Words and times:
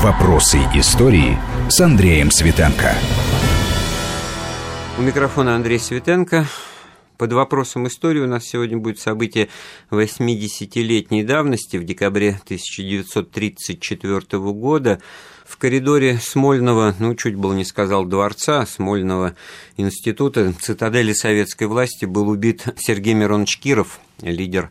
Вопросы 0.00 0.58
истории 0.76 1.36
с 1.68 1.80
Андреем 1.80 2.30
Светенко. 2.30 2.94
У 4.96 5.02
микрофона 5.02 5.56
Андрей 5.56 5.80
Светенко. 5.80 6.46
Под 7.16 7.32
вопросом 7.32 7.88
истории 7.88 8.20
у 8.20 8.28
нас 8.28 8.44
сегодня 8.44 8.78
будет 8.78 9.00
событие 9.00 9.48
80-летней 9.90 11.24
давности 11.24 11.78
в 11.78 11.84
декабре 11.84 12.40
1934 12.44 14.38
года. 14.52 15.00
В 15.44 15.56
коридоре 15.56 16.18
Смольного, 16.18 16.94
ну, 17.00 17.16
чуть 17.16 17.34
было 17.34 17.52
не 17.52 17.64
сказал 17.64 18.04
дворца, 18.04 18.64
Смольного 18.66 19.34
института, 19.76 20.54
цитадели 20.60 21.12
советской 21.12 21.64
власти 21.64 22.04
был 22.04 22.28
убит 22.28 22.66
Сергей 22.76 23.14
Миронович 23.14 23.58
Киров, 23.58 23.98
лидер 24.22 24.70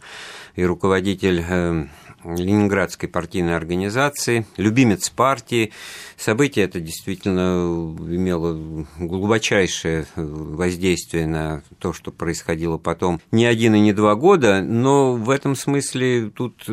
и 0.55 0.63
руководитель 0.63 1.43
э, 1.45 1.87
Ленинградской 2.35 3.07
партийной 3.07 3.55
организации, 3.55 4.45
любимец 4.57 5.09
партии. 5.09 5.71
Событие 6.17 6.65
это 6.65 6.79
действительно 6.79 7.95
имело 7.99 8.85
глубочайшее 8.99 10.05
воздействие 10.15 11.27
на 11.27 11.63
то, 11.79 11.93
что 11.93 12.11
происходило 12.11 12.77
потом 12.77 13.21
не 13.31 13.45
один 13.45 13.75
и 13.75 13.79
не 13.79 13.93
два 13.93 14.15
года, 14.15 14.61
но 14.61 15.13
в 15.13 15.29
этом 15.29 15.55
смысле 15.55 16.29
тут 16.29 16.67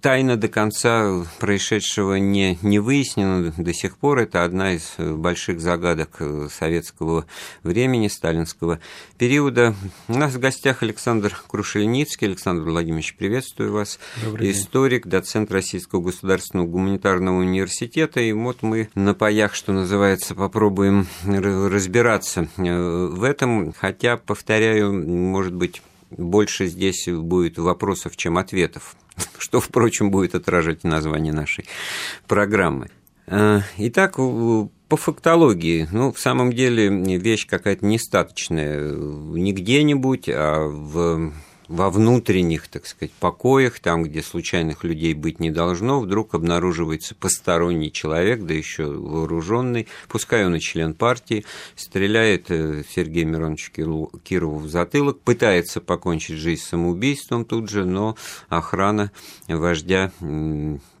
тайна 0.00 0.36
до 0.36 0.48
конца 0.48 1.24
происшедшего 1.38 2.16
не, 2.16 2.58
не 2.62 2.78
выяснена 2.78 3.52
до 3.56 3.72
сих 3.72 3.96
пор. 3.96 4.18
Это 4.18 4.44
одна 4.44 4.72
из 4.72 4.94
больших 4.98 5.60
загадок 5.60 6.20
советского 6.50 7.26
времени, 7.62 8.08
сталинского 8.08 8.80
периода. 9.16 9.74
У 10.08 10.14
нас 10.14 10.34
в 10.34 10.38
гостях 10.38 10.82
Александр 10.82 11.34
Крушельницкий. 11.48 12.26
Александр 12.26 12.64
Владимирович, 12.64 13.14
приветствую 13.16 13.72
вас. 13.72 13.98
Добрый 14.22 14.50
Историк 14.50 14.97
историк, 14.98 15.06
доцент 15.06 15.50
Российского 15.52 16.00
государственного 16.00 16.66
гуманитарного 16.66 17.38
университета. 17.38 18.20
И 18.20 18.32
вот 18.32 18.62
мы 18.62 18.88
на 18.94 19.14
паях, 19.14 19.54
что 19.54 19.72
называется, 19.72 20.34
попробуем 20.34 21.06
разбираться 21.24 22.48
э, 22.56 23.06
в 23.06 23.22
этом. 23.22 23.72
Хотя, 23.72 24.16
повторяю, 24.16 24.92
может 24.92 25.54
быть, 25.54 25.82
больше 26.10 26.66
здесь 26.66 27.08
будет 27.08 27.58
вопросов, 27.58 28.16
чем 28.16 28.38
ответов, 28.38 28.96
что, 29.38 29.60
впрочем, 29.60 30.10
будет 30.10 30.34
отражать 30.34 30.84
название 30.84 31.32
нашей 31.32 31.64
программы. 32.26 32.90
Э, 33.26 33.60
итак, 33.76 34.16
по 34.16 34.96
фактологии, 34.96 35.86
ну, 35.92 36.12
в 36.12 36.18
самом 36.18 36.52
деле, 36.52 36.88
вещь 37.18 37.46
какая-то 37.46 37.84
нестаточная. 37.84 38.90
Не 38.90 39.52
где-нибудь, 39.52 40.28
а 40.30 40.66
в 40.66 41.32
во 41.68 41.90
внутренних, 41.90 42.68
так 42.68 42.86
сказать, 42.86 43.12
покоях, 43.12 43.78
там, 43.78 44.02
где 44.02 44.22
случайных 44.22 44.84
людей 44.84 45.14
быть 45.14 45.38
не 45.38 45.50
должно, 45.50 46.00
вдруг 46.00 46.34
обнаруживается 46.34 47.14
посторонний 47.14 47.92
человек, 47.92 48.42
да 48.42 48.54
еще 48.54 48.86
вооруженный, 48.86 49.86
пускай 50.08 50.46
он 50.46 50.56
и 50.56 50.60
член 50.60 50.94
партии, 50.94 51.44
стреляет 51.76 52.50
э, 52.50 52.82
Сергея 52.88 53.26
Мироновича 53.26 53.70
Кирову 53.72 54.58
в 54.58 54.68
затылок, 54.68 55.20
пытается 55.20 55.80
покончить 55.80 56.36
жизнь 56.36 56.62
самоубийством 56.62 57.44
тут 57.44 57.68
же, 57.68 57.84
но 57.84 58.16
охрана 58.48 59.12
вождя 59.46 60.10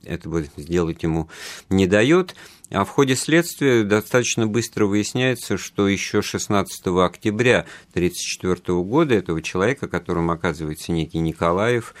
этого 0.04 0.42
сделать 0.56 1.02
ему 1.02 1.28
не 1.68 1.86
дает. 1.86 2.34
А 2.70 2.84
в 2.84 2.90
ходе 2.90 3.16
следствия 3.16 3.82
достаточно 3.82 4.46
быстро 4.46 4.84
выясняется, 4.84 5.56
что 5.56 5.88
еще 5.88 6.20
16 6.20 6.86
октября 6.88 7.64
1934 7.92 8.78
года 8.82 9.14
этого 9.14 9.40
человека, 9.40 9.88
которым 9.88 10.30
оказывается 10.30 10.92
некий 10.92 11.18
Николаев, 11.18 11.94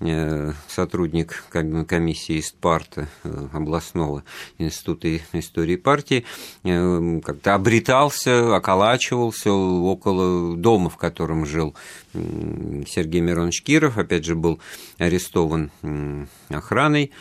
э, 0.00 0.52
сотрудник 0.66 1.44
комиссии 1.86 2.40
из 2.40 2.50
Парта 2.50 3.08
э, 3.22 3.48
областного 3.52 4.24
института 4.58 5.20
истории 5.34 5.76
партии, 5.76 6.24
э, 6.64 7.20
как-то 7.24 7.54
обретался, 7.54 8.56
околачивался 8.56 9.52
около 9.52 10.56
дома, 10.56 10.90
в 10.90 10.96
котором 10.96 11.46
жил 11.46 11.76
Сергей 12.12 13.20
Миронович 13.20 13.62
Киров, 13.62 13.98
опять 13.98 14.24
же, 14.24 14.34
был 14.34 14.58
арестован 14.98 15.70
охраной 16.48 17.12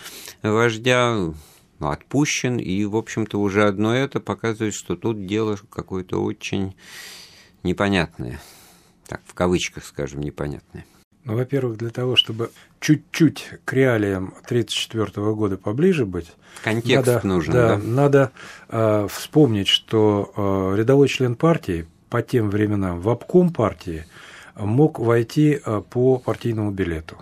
вождя, 0.42 1.32
отпущен, 1.80 2.58
и, 2.58 2.86
в 2.86 2.96
общем-то, 2.96 3.40
уже 3.40 3.66
одно 3.66 3.96
это 3.96 4.20
показывает, 4.20 4.74
что 4.74 4.96
тут 4.96 5.26
дело 5.26 5.58
какое-то 5.70 6.22
очень 6.22 6.76
непонятное. 7.64 8.40
Так, 9.08 9.22
в 9.26 9.34
кавычках, 9.34 9.86
скажем, 9.86 10.22
непонятное. 10.22 10.86
Ну, 11.24 11.36
во-первых, 11.36 11.78
для 11.78 11.90
того, 11.90 12.16
чтобы 12.16 12.52
чуть-чуть 12.80 13.50
к 13.66 13.74
реалиям 13.74 14.28
1934 14.46 15.34
года 15.34 15.58
поближе 15.58 16.06
быть, 16.06 16.32
контекст 16.64 17.08
надо, 17.08 17.28
нужен, 17.28 17.54
да, 17.54 17.76
да? 17.76 17.78
Надо 17.84 18.32
э, 18.70 19.08
вспомнить, 19.12 19.68
что 19.68 20.32
э, 20.36 20.78
рядовой 20.78 21.10
член 21.10 21.36
партии 21.36 21.86
по 22.10 22.22
тем 22.22 22.50
временам 22.50 23.02
в 23.02 23.10
обком 23.10 23.52
партии 23.52 24.06
мог 24.56 25.00
войти 25.00 25.60
э, 25.64 25.82
по 25.90 26.18
партийному 26.18 26.72
билету 26.72 27.18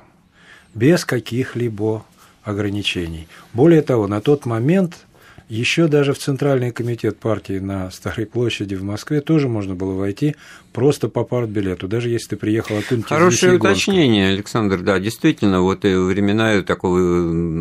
без 0.75 1.05
каких-либо 1.05 2.05
ограничений. 2.45 3.28
Более 3.53 3.81
того, 3.81 4.07
на 4.07 4.22
тот 4.22 4.45
момент 4.45 5.06
еще 5.50 5.88
даже 5.88 6.13
в 6.13 6.17
Центральный 6.17 6.72
комитет 6.72 7.19
партии 7.19 7.59
на 7.59 7.91
Старой 7.91 8.25
площади 8.25 8.73
в 8.73 8.83
Москве 8.83 9.22
тоже 9.22 9.47
можно 9.47 9.75
было 9.75 9.94
войти 9.94 10.35
просто 10.73 11.07
по 11.07 11.23
партбилету, 11.23 11.88
даже 11.88 12.09
если 12.09 12.29
ты 12.29 12.35
приехал 12.35 12.78
откуда-нибудь 12.78 13.07
Хорошее 13.07 13.57
уточнение, 13.57 14.29
Александр, 14.29 14.79
да, 14.79 15.00
действительно, 15.00 15.61
вот 15.61 15.85
и 15.85 15.94
времена 15.94 16.63
такого 16.63 17.00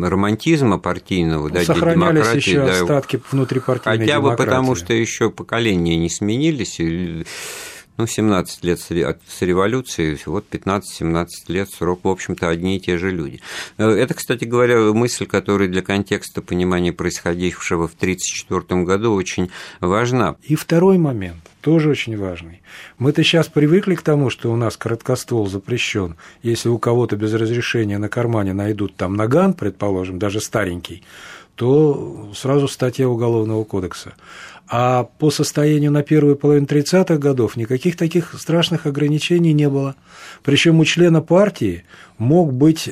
романтизма 0.09 0.79
партийного, 0.79 1.51
да, 1.51 1.63
Сохранялись 1.63 2.33
еще 2.33 2.65
да, 2.65 2.81
остатки 2.81 3.21
внутрипартийной 3.31 3.99
Хотя 3.99 4.19
бы 4.19 4.35
потому, 4.35 4.73
что 4.73 4.93
еще 4.93 5.29
поколения 5.29 5.95
не 5.95 6.09
сменились, 6.09 6.79
ну, 7.97 8.07
17 8.07 8.63
лет 8.63 8.79
с 8.79 9.41
революции, 9.41 10.17
вот 10.25 10.45
15-17 10.51 11.27
лет 11.47 11.69
срок, 11.69 12.01
в 12.03 12.09
общем-то, 12.09 12.49
одни 12.49 12.77
и 12.77 12.79
те 12.79 12.97
же 12.97 13.11
люди. 13.11 13.41
Э, 13.77 13.89
это, 13.89 14.13
кстати 14.13 14.45
говоря, 14.45 14.79
мысль, 14.93 15.25
которая 15.25 15.67
для 15.67 15.81
контекста 15.81 16.41
понимания 16.41 16.91
происходившего 16.91 17.87
в 17.87 17.93
1934 17.95 18.83
году 18.83 19.13
очень 19.13 19.49
важна. 19.79 20.35
И 20.43 20.55
второй 20.55 20.97
момент, 20.97 21.37
тоже 21.61 21.89
очень 21.89 22.17
важный. 22.17 22.61
Мы-то 22.97 23.23
сейчас 23.23 23.47
привыкли 23.47 23.95
к 23.95 24.01
тому, 24.01 24.29
что 24.29 24.51
у 24.51 24.55
нас 24.55 24.77
короткоствол 24.77 25.47
запрещен. 25.47 26.15
Если 26.43 26.69
у 26.69 26.77
кого-то 26.77 27.15
без 27.15 27.33
разрешения 27.33 27.97
на 27.97 28.09
кармане 28.09 28.53
найдут 28.53 28.95
там 28.95 29.15
наган, 29.15 29.53
предположим, 29.53 30.19
даже 30.19 30.41
старенький, 30.41 31.03
то 31.55 32.31
сразу 32.35 32.67
статья 32.67 33.07
Уголовного 33.07 33.63
кодекса. 33.63 34.13
А 34.67 35.03
по 35.19 35.29
состоянию 35.29 35.91
на 35.91 36.01
первую 36.01 36.35
половину 36.35 36.65
30-х 36.65 37.17
годов 37.17 37.55
никаких 37.55 37.97
таких 37.97 38.33
страшных 38.39 38.87
ограничений 38.87 39.53
не 39.53 39.69
было. 39.69 39.95
Причем 40.43 40.79
у 40.79 40.85
члена 40.85 41.21
партии 41.21 41.83
мог 42.17 42.51
быть 42.51 42.87
э, 42.87 42.91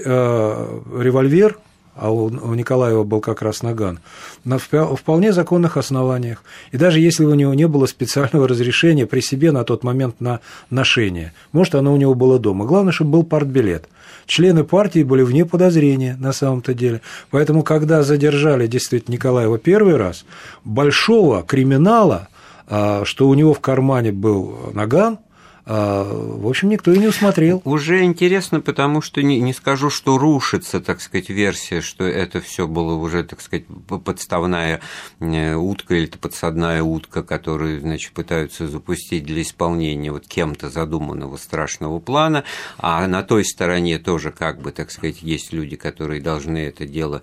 револьвер, 0.99 1.57
а 1.95 2.11
у, 2.11 2.25
у 2.25 2.53
Николаева 2.53 3.03
был 3.03 3.21
как 3.21 3.41
раз 3.41 3.63
наган, 3.63 3.99
на 4.43 4.57
вполне 4.59 5.33
законных 5.33 5.77
основаниях. 5.77 6.43
И 6.71 6.77
даже 6.77 6.99
если 6.99 7.25
у 7.25 7.33
него 7.33 7.53
не 7.55 7.67
было 7.67 7.87
специального 7.87 8.47
разрешения 8.47 9.07
при 9.07 9.21
себе 9.21 9.51
на 9.51 9.63
тот 9.63 9.83
момент 9.83 10.21
на 10.21 10.41
ношение, 10.69 11.33
может, 11.51 11.73
оно 11.73 11.93
у 11.93 11.97
него 11.97 12.13
было 12.13 12.37
дома. 12.37 12.65
Главное, 12.65 12.93
чтобы 12.93 13.11
был 13.11 13.23
партбилет 13.23 13.89
члены 14.25 14.63
партии 14.63 15.03
были 15.03 15.21
вне 15.21 15.45
подозрения 15.45 16.15
на 16.19 16.33
самом-то 16.33 16.73
деле. 16.73 17.01
Поэтому, 17.31 17.63
когда 17.63 18.03
задержали 18.03 18.67
действительно 18.67 19.13
Николаева 19.13 19.57
первый 19.57 19.97
раз, 19.97 20.25
большого 20.63 21.43
криминала, 21.43 22.29
а, 22.67 23.03
что 23.05 23.27
у 23.27 23.33
него 23.33 23.53
в 23.53 23.59
кармане 23.59 24.11
был 24.11 24.71
наган, 24.73 25.19
в 25.65 26.47
общем, 26.47 26.69
никто 26.69 26.91
и 26.91 26.97
не 26.97 27.07
усмотрел. 27.07 27.61
Уже 27.63 28.03
интересно, 28.03 28.59
потому 28.59 29.01
что 29.01 29.23
не, 29.23 29.39
не 29.39 29.53
скажу, 29.53 29.89
что 29.89 30.17
рушится, 30.17 30.81
так 30.81 30.99
сказать, 30.99 31.29
версия, 31.29 31.79
что 31.79 32.03
это 32.03 32.41
все 32.41 32.67
было 32.67 32.95
уже, 32.95 33.23
так 33.23 33.39
сказать, 33.39 33.65
подставная 34.03 34.81
э, 35.19 35.55
утка 35.55 35.95
или 35.95 36.07
подсадная 36.07 36.83
утка, 36.83 37.23
которую, 37.23 37.79
значит, 37.79 38.11
пытаются 38.11 38.67
запустить 38.67 39.23
для 39.23 39.41
исполнения 39.41 40.11
вот 40.11 40.27
кем-то 40.27 40.69
задуманного 40.69 41.37
страшного 41.37 41.99
плана, 41.99 42.43
а 42.77 43.07
на 43.07 43.23
той 43.23 43.45
стороне 43.45 43.99
тоже, 43.99 44.31
как 44.31 44.61
бы, 44.61 44.73
так 44.73 44.91
сказать, 44.91 45.21
есть 45.21 45.53
люди, 45.53 45.77
которые 45.77 46.21
должны 46.21 46.57
это 46.57 46.85
дело 46.85 47.21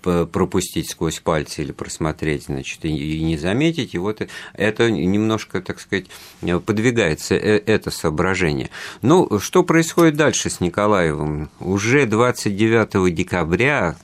пропустить 0.00 0.90
сквозь 0.90 1.20
пальцы 1.20 1.62
или 1.62 1.72
просмотреть, 1.72 2.44
значит, 2.44 2.84
и 2.84 3.22
не 3.22 3.36
заметить. 3.36 3.94
И 3.94 3.98
вот 3.98 4.26
это 4.54 4.90
немножко, 4.90 5.60
так 5.60 5.80
сказать, 5.80 6.06
подвигается 6.66 7.34
э, 7.34 7.58
это 7.66 7.90
соображение. 7.90 8.70
Ну, 9.02 9.38
что 9.38 9.62
происходит 9.62 10.16
дальше 10.16 10.50
с 10.50 10.60
Николаевым? 10.60 11.50
Уже 11.60 12.06
29 12.06 13.14
декабря 13.14 13.96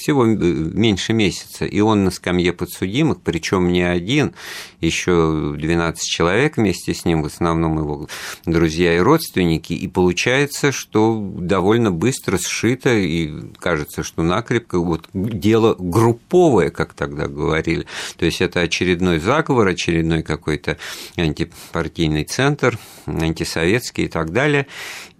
всего 0.00 0.24
меньше 0.24 1.12
месяца, 1.12 1.64
и 1.64 1.80
он 1.80 2.04
на 2.04 2.10
скамье 2.10 2.52
подсудимых, 2.52 3.20
причем 3.22 3.68
не 3.68 3.82
один, 3.82 4.34
еще 4.80 5.54
12 5.56 6.02
человек 6.02 6.56
вместе 6.56 6.94
с 6.94 7.04
ним, 7.04 7.22
в 7.22 7.26
основном 7.26 7.78
его 7.78 8.08
друзья 8.46 8.96
и 8.96 8.98
родственники, 8.98 9.72
и 9.72 9.86
получается, 9.86 10.72
что 10.72 11.20
довольно 11.38 11.92
быстро 11.92 12.38
сшито, 12.38 12.96
и 12.96 13.30
кажется, 13.58 14.02
что 14.02 14.22
накрепко 14.22 14.78
вот 14.78 15.08
дело 15.12 15.76
групповое, 15.78 16.70
как 16.70 16.94
тогда 16.94 17.28
говорили, 17.28 17.86
то 18.16 18.24
есть 18.24 18.40
это 18.40 18.60
очередной 18.60 19.18
заговор, 19.18 19.68
очередной 19.68 20.22
какой-то 20.22 20.78
антипартийный 21.16 22.24
центр, 22.24 22.78
антисоветский 23.06 24.04
и 24.04 24.08
так 24.08 24.32
далее, 24.32 24.66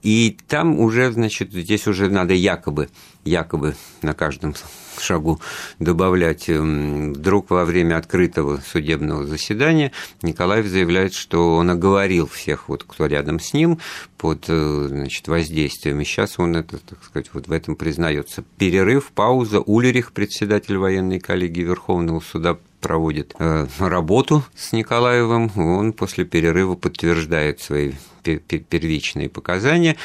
и 0.02 0.36
там 0.48 0.80
уже, 0.80 1.12
значит, 1.12 1.52
здесь 1.52 1.86
уже 1.86 2.08
надо 2.08 2.32
якобы, 2.32 2.88
якобы 3.24 3.74
на 4.02 4.14
каждом 4.14 4.54
шагу 4.98 5.40
добавлять. 5.78 6.48
Эм, 6.48 7.12
вдруг 7.12 7.50
во 7.50 7.64
время 7.64 7.96
открытого 7.96 8.58
судебного 8.58 9.26
заседания 9.26 9.92
Николаев 10.22 10.66
заявляет, 10.66 11.14
что 11.14 11.56
он 11.56 11.70
оговорил 11.70 12.26
всех, 12.26 12.68
вот, 12.68 12.84
кто 12.84 13.06
рядом 13.06 13.40
с 13.40 13.52
ним, 13.52 13.78
под 14.16 14.44
э, 14.48 14.86
значит, 14.88 15.28
воздействием. 15.28 16.00
И 16.00 16.04
сейчас 16.04 16.38
он 16.38 16.56
это, 16.56 16.78
так 16.78 17.02
сказать, 17.04 17.30
вот 17.32 17.48
в 17.48 17.52
этом 17.52 17.76
признается. 17.76 18.44
Перерыв, 18.58 19.12
пауза. 19.12 19.60
Улерих, 19.60 20.12
председатель 20.12 20.76
военной 20.76 21.20
коллегии 21.20 21.62
Верховного 21.62 22.20
суда, 22.20 22.56
проводит 22.80 23.34
э, 23.38 23.66
работу 23.78 24.42
с 24.56 24.72
Николаевым, 24.72 25.50
он 25.56 25.92
после 25.92 26.24
перерыва 26.24 26.74
подтверждает 26.74 27.60
свои 27.60 27.92
первичные 28.22 29.28
показания. 29.28 29.96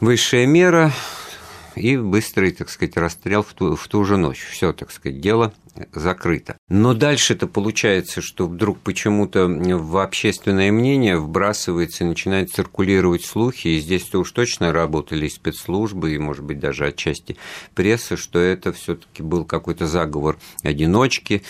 Высшая 0.00 0.46
мера 0.46 0.92
и 1.78 1.96
быстрый, 1.96 2.52
так 2.52 2.68
сказать, 2.68 2.96
расстрел 2.96 3.42
в 3.42 3.52
ту, 3.54 3.76
в 3.76 3.88
ту 3.88 4.04
же 4.04 4.16
ночь. 4.16 4.44
Все, 4.50 4.72
так 4.72 4.90
сказать, 4.90 5.20
дело 5.20 5.52
закрыто. 5.92 6.56
Но 6.68 6.94
дальше 6.94 7.34
это 7.34 7.46
получается, 7.46 8.20
что 8.20 8.46
вдруг 8.46 8.80
почему-то 8.80 9.46
в 9.46 9.98
общественное 9.98 10.72
мнение 10.72 11.18
вбрасывается 11.18 12.04
и 12.04 12.06
начинает 12.06 12.50
циркулировать 12.50 13.24
слухи, 13.24 13.68
и 13.68 13.80
здесь-то 13.80 14.18
уж 14.18 14.32
точно 14.32 14.72
работали 14.72 15.28
спецслужбы, 15.28 16.14
и, 16.14 16.18
может 16.18 16.44
быть, 16.44 16.58
даже 16.58 16.86
отчасти 16.86 17.36
пресса, 17.74 18.16
что 18.16 18.38
это 18.38 18.72
все 18.72 18.96
таки 18.96 19.22
был 19.22 19.44
какой-то 19.44 19.86
заговор 19.86 20.38
одиночки, 20.62 21.42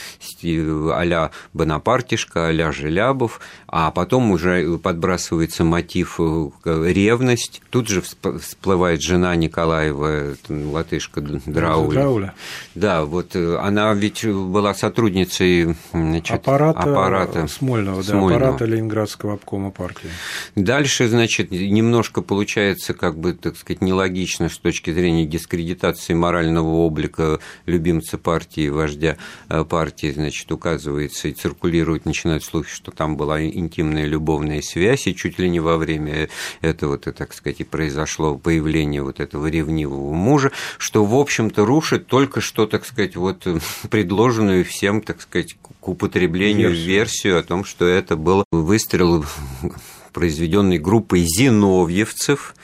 а-ля 0.42 1.30
Бонапартишка, 1.52 2.48
а-ля 2.48 2.72
Желябов, 2.72 3.40
а 3.66 3.90
потом 3.90 4.30
уже 4.30 4.78
подбрасывается 4.78 5.64
мотив 5.64 6.20
э, 6.20 6.50
ревность. 6.64 7.62
Тут 7.70 7.88
же 7.88 8.02
всплывает 8.02 9.02
жена 9.02 9.34
Николаева, 9.36 10.17
латышка 10.48 11.20
Драуля. 11.20 11.94
Драуля. 11.94 12.34
Да, 12.74 13.04
вот 13.04 13.34
э, 13.34 13.56
она 13.56 13.92
ведь 13.94 14.24
была 14.26 14.74
сотрудницей 14.74 15.76
значит, 15.92 16.36
аппарата, 16.36 16.80
аппарата 16.80 17.46
Смольного, 17.46 18.02
Смольного, 18.02 18.30
да, 18.30 18.36
аппарата 18.36 18.64
Ленинградского 18.64 19.34
обкома 19.34 19.70
партии. 19.70 20.08
Дальше, 20.54 21.08
значит, 21.08 21.50
немножко 21.50 22.22
получается, 22.22 22.94
как 22.94 23.18
бы, 23.18 23.34
так 23.34 23.56
сказать, 23.56 23.82
нелогично 23.82 24.48
с 24.48 24.58
точки 24.58 24.92
зрения 24.92 25.26
дискредитации 25.26 26.14
морального 26.14 26.68
облика 26.68 27.40
любимца 27.66 28.18
партии, 28.18 28.68
вождя 28.68 29.16
э, 29.48 29.64
партии, 29.64 30.10
значит, 30.10 30.50
указывается 30.52 31.28
и 31.28 31.32
циркулирует, 31.32 32.04
начинают 32.04 32.44
слухи, 32.44 32.70
что 32.70 32.90
там 32.90 33.16
была 33.16 33.42
интимная 33.44 34.06
любовная 34.06 34.62
связь, 34.62 35.06
и 35.06 35.14
чуть 35.14 35.38
ли 35.38 35.48
не 35.48 35.60
во 35.60 35.76
время 35.76 36.28
этого, 36.60 36.98
так 36.98 37.32
сказать, 37.32 37.60
и 37.60 37.64
произошло 37.64 38.36
появление 38.36 39.02
вот 39.02 39.20
этого 39.20 39.46
ревнивого 39.46 39.97
мужа, 39.98 40.52
что, 40.78 41.04
в 41.04 41.14
общем-то, 41.14 41.64
рушит 41.64 42.06
только 42.06 42.40
что, 42.40 42.66
так 42.66 42.84
сказать, 42.84 43.16
вот 43.16 43.42
пред 43.42 43.62
предложенную 43.90 44.64
всем, 44.64 45.00
так 45.00 45.20
сказать, 45.20 45.56
к 45.80 45.88
употреблению 45.88 46.70
версию, 46.70 46.86
версию 46.86 47.38
о 47.38 47.42
том, 47.42 47.64
что 47.64 47.86
это 47.86 48.16
был 48.16 48.44
выстрел, 48.50 49.24
произведенный 50.12 50.78
группой 50.78 51.20
зиновьевцев 51.20 52.54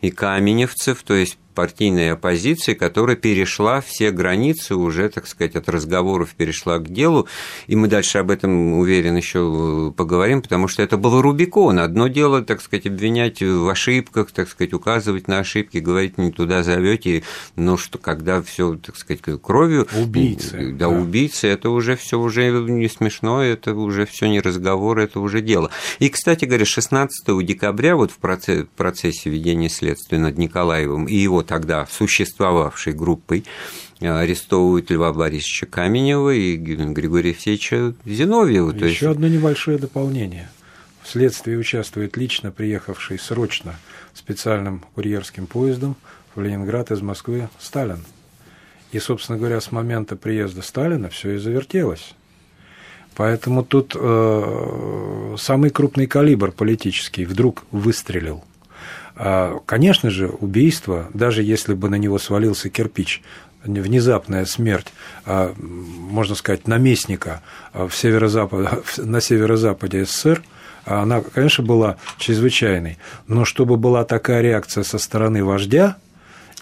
и 0.00 0.10
каменевцев, 0.10 1.02
то 1.02 1.14
есть 1.14 1.38
партийной 1.58 2.12
оппозиции, 2.12 2.74
которая 2.74 3.16
перешла 3.16 3.80
все 3.80 4.12
границы 4.12 4.76
уже, 4.76 5.08
так 5.08 5.26
сказать, 5.26 5.56
от 5.56 5.68
разговоров 5.68 6.36
перешла 6.36 6.78
к 6.78 6.88
делу. 6.88 7.26
И 7.66 7.74
мы 7.74 7.88
дальше 7.88 8.18
об 8.18 8.30
этом, 8.30 8.74
уверен, 8.74 9.16
еще 9.16 9.92
поговорим, 9.96 10.40
потому 10.40 10.68
что 10.68 10.84
это 10.84 10.96
был 10.96 11.20
Рубикон. 11.20 11.80
Одно 11.80 12.06
дело, 12.06 12.42
так 12.42 12.60
сказать, 12.60 12.86
обвинять 12.86 13.42
в 13.42 13.68
ошибках, 13.68 14.30
так 14.30 14.48
сказать, 14.48 14.72
указывать 14.72 15.26
на 15.26 15.40
ошибки, 15.40 15.78
говорить 15.78 16.16
не 16.16 16.30
туда 16.30 16.62
зовете, 16.62 17.24
но 17.56 17.76
что 17.76 17.98
когда 17.98 18.40
все, 18.40 18.76
так 18.76 18.96
сказать, 18.96 19.20
кровью. 19.42 19.88
Убийцы. 20.00 20.70
Да, 20.70 20.86
да. 20.86 20.88
убийцы, 20.90 21.48
это 21.48 21.70
уже 21.70 21.96
все 21.96 22.20
уже 22.20 22.52
не 22.52 22.88
смешно, 22.88 23.42
это 23.42 23.74
уже 23.74 24.06
все 24.06 24.28
не 24.28 24.40
разговор, 24.40 25.00
это 25.00 25.18
уже 25.18 25.40
дело. 25.40 25.72
И, 25.98 26.08
кстати 26.08 26.44
говоря, 26.44 26.64
16 26.64 27.44
декабря 27.44 27.96
вот 27.96 28.12
в 28.12 28.18
процессе 28.18 29.28
ведения 29.28 29.68
следствия 29.68 30.20
над 30.20 30.38
Николаевым 30.38 31.06
и 31.06 31.16
его 31.16 31.42
тогда 31.48 31.86
существовавшей 31.90 32.92
группой 32.92 33.44
арестовывают 34.00 34.90
Льва 34.90 35.12
Борисовича 35.12 35.66
Каменева 35.66 36.32
и 36.34 36.56
Григория 36.56 37.30
Евсеевича 37.30 37.94
Зиновьева. 38.04 38.70
Еще 38.72 38.86
есть... 38.86 39.02
одно 39.02 39.26
небольшое 39.26 39.78
дополнение. 39.78 40.50
В 41.02 41.08
следствии 41.08 41.56
участвует 41.56 42.16
лично 42.16 42.52
приехавший 42.52 43.18
срочно 43.18 43.76
специальным 44.14 44.84
курьерским 44.94 45.46
поездом 45.46 45.96
в 46.34 46.40
Ленинград 46.42 46.90
из 46.92 47.00
Москвы 47.00 47.48
Сталин. 47.58 48.04
И, 48.92 48.98
собственно 48.98 49.38
говоря, 49.38 49.60
с 49.60 49.72
момента 49.72 50.16
приезда 50.16 50.62
Сталина 50.62 51.08
все 51.08 51.32
и 51.32 51.38
завертелось. 51.38 52.14
Поэтому 53.16 53.64
тут 53.64 53.96
э, 53.98 55.36
самый 55.38 55.70
крупный 55.70 56.06
калибр 56.06 56.52
политический 56.52 57.24
вдруг 57.24 57.64
выстрелил. 57.72 58.44
А, 59.18 59.58
конечно 59.66 60.10
же, 60.10 60.28
убийство, 60.28 61.08
даже 61.12 61.42
если 61.42 61.74
бы 61.74 61.88
на 61.88 61.96
него 61.96 62.18
свалился 62.18 62.70
кирпич, 62.70 63.22
внезапная 63.64 64.44
смерть, 64.44 64.86
а, 65.26 65.52
можно 65.58 66.34
сказать, 66.34 66.68
наместника 66.68 67.42
в 67.74 67.90
северо-запад, 67.90 68.84
на 68.98 69.20
северо-западе 69.20 70.04
СССР, 70.04 70.42
она, 70.84 71.20
конечно, 71.20 71.64
была 71.64 71.96
чрезвычайной. 72.16 72.96
Но 73.26 73.44
чтобы 73.44 73.76
была 73.76 74.04
такая 74.04 74.40
реакция 74.40 74.84
со 74.84 74.98
стороны 74.98 75.44
вождя– 75.44 75.96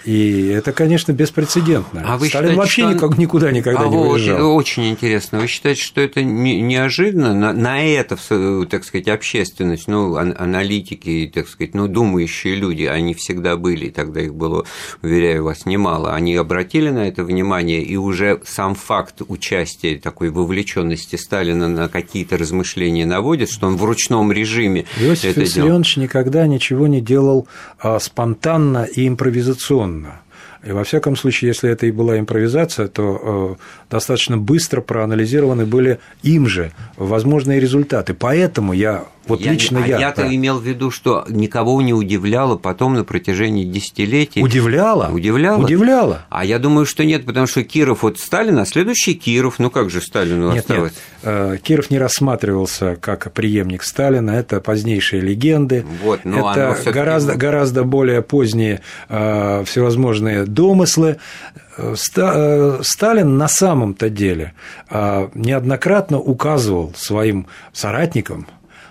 и 0.06 0.46
это, 0.46 0.70
конечно, 0.70 1.10
беспрецедентно. 1.10 2.04
А 2.06 2.16
вы 2.16 2.28
Сталин 2.28 2.50
считаете, 2.50 2.58
вообще 2.60 2.82
что... 2.82 2.92
никак, 2.92 3.18
никуда 3.18 3.50
никогда 3.50 3.82
а 3.82 3.88
не 3.88 3.96
выезжал. 3.96 4.54
Очень 4.54 4.90
интересно. 4.90 5.40
Вы 5.40 5.48
считаете, 5.48 5.82
что 5.82 6.00
это 6.00 6.22
неожиданно 6.22 7.34
на, 7.34 7.52
на 7.52 7.84
это, 7.84 8.16
так 8.66 8.84
сказать, 8.84 9.08
общественность, 9.08 9.88
ну, 9.88 10.14
аналитики, 10.14 11.28
так 11.34 11.48
сказать, 11.48 11.74
ну, 11.74 11.88
думающие 11.88 12.54
люди, 12.54 12.84
они 12.84 13.14
всегда 13.14 13.56
были, 13.56 13.88
тогда 13.88 14.20
их 14.20 14.32
было, 14.32 14.64
уверяю 15.02 15.42
вас, 15.42 15.66
немало. 15.66 16.14
Они 16.14 16.36
обратили 16.36 16.90
на 16.90 17.08
это 17.08 17.24
внимание, 17.24 17.82
и 17.82 17.96
уже 17.96 18.40
сам 18.44 18.76
факт 18.76 19.22
участия 19.26 19.98
такой 19.98 20.30
вовлеченности 20.30 21.16
Сталина 21.16 21.68
на 21.68 21.88
какие-то 21.88 22.38
размышления 22.38 23.06
наводит, 23.06 23.50
что 23.50 23.66
он 23.66 23.76
в 23.76 23.84
ручном 23.84 24.30
режиме 24.30 24.86
Иосиф 25.00 25.32
это 25.32 25.40
Виссарионович 25.40 25.96
делал. 25.96 26.04
никогда 26.04 26.46
ничего 26.46 26.86
не 26.86 27.00
делал 27.00 27.48
а, 27.80 27.98
спонтанно 27.98 28.84
и 28.84 29.08
импровизационно 29.08 29.95
осознанно. 29.96 30.20
И 30.64 30.72
во 30.72 30.82
всяком 30.82 31.16
случае, 31.16 31.48
если 31.48 31.70
это 31.70 31.86
и 31.86 31.90
была 31.90 32.18
импровизация, 32.18 32.88
то 32.88 33.56
э, 33.60 33.90
достаточно 33.90 34.36
быстро 34.36 34.80
проанализированы 34.80 35.64
были 35.64 35.98
им 36.22 36.46
же 36.46 36.72
возможные 36.96 37.60
результаты. 37.60 38.14
Поэтому 38.14 38.72
я 38.72 39.04
вот 39.26 39.40
я, 39.40 39.52
лично 39.52 39.82
а 39.82 39.86
я. 39.86 39.98
Я-то 39.98 40.22
да. 40.22 40.34
имел 40.34 40.58
в 40.58 40.64
виду, 40.64 40.90
что 40.90 41.24
никого 41.28 41.80
не 41.82 41.92
удивляло 41.92 42.56
потом 42.56 42.94
на 42.94 43.04
протяжении 43.04 43.64
десятилетий. 43.64 44.42
Удивляло? 44.42 45.10
Удивляло. 45.12 45.62
Удивляло. 45.62 46.26
А 46.28 46.44
я 46.44 46.58
думаю, 46.58 46.86
что 46.86 47.04
нет, 47.04 47.26
потому 47.26 47.46
что 47.46 47.62
Киров 47.64 48.02
вот 48.02 48.18
Сталин, 48.18 48.58
а 48.58 48.66
следующий 48.66 49.14
Киров, 49.14 49.58
ну 49.58 49.70
как 49.70 49.90
же 49.90 50.00
Сталину 50.00 50.52
нет, 50.52 50.68
Нет. 50.68 50.92
Э, 51.22 51.56
Киров 51.62 51.90
не 51.90 51.98
рассматривался 51.98 52.96
как 53.00 53.32
преемник 53.32 53.82
Сталина, 53.82 54.30
это 54.30 54.60
позднейшие 54.60 55.20
легенды. 55.20 55.84
Вот, 56.02 56.24
но 56.24 56.52
это 56.52 56.92
гораздо, 56.92 57.34
гораздо 57.34 57.84
более 57.84 58.22
поздние 58.22 58.80
э, 59.08 59.64
всевозможные 59.64 60.44
домыслы. 60.44 61.16
Э, 61.76 61.94
Сталин 62.82 63.36
на 63.36 63.48
самом-то 63.48 64.08
деле 64.08 64.54
неоднократно 64.90 66.18
указывал 66.18 66.94
своим 66.96 67.46
соратникам, 67.72 68.46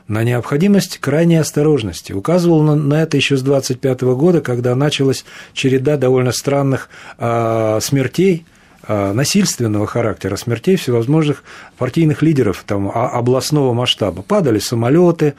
на 0.07 0.23
необходимость 0.23 0.99
крайней 0.99 1.37
осторожности. 1.37 2.13
Указывал 2.13 2.61
на, 2.61 2.75
на 2.75 3.01
это 3.01 3.17
еще 3.17 3.37
с 3.37 3.41
25 3.41 4.01
года, 4.01 4.41
когда 4.41 4.75
началась 4.75 5.25
череда 5.53 5.97
довольно 5.97 6.31
странных 6.31 6.89
э, 7.17 7.79
смертей 7.81 8.45
насильственного 8.87 9.87
характера, 9.87 10.35
смертей 10.35 10.75
всевозможных 10.75 11.43
партийных 11.77 12.21
лидеров 12.21 12.63
там, 12.65 12.91
областного 12.93 13.73
масштаба. 13.73 14.21
Падали 14.21 14.59
самолеты, 14.59 15.33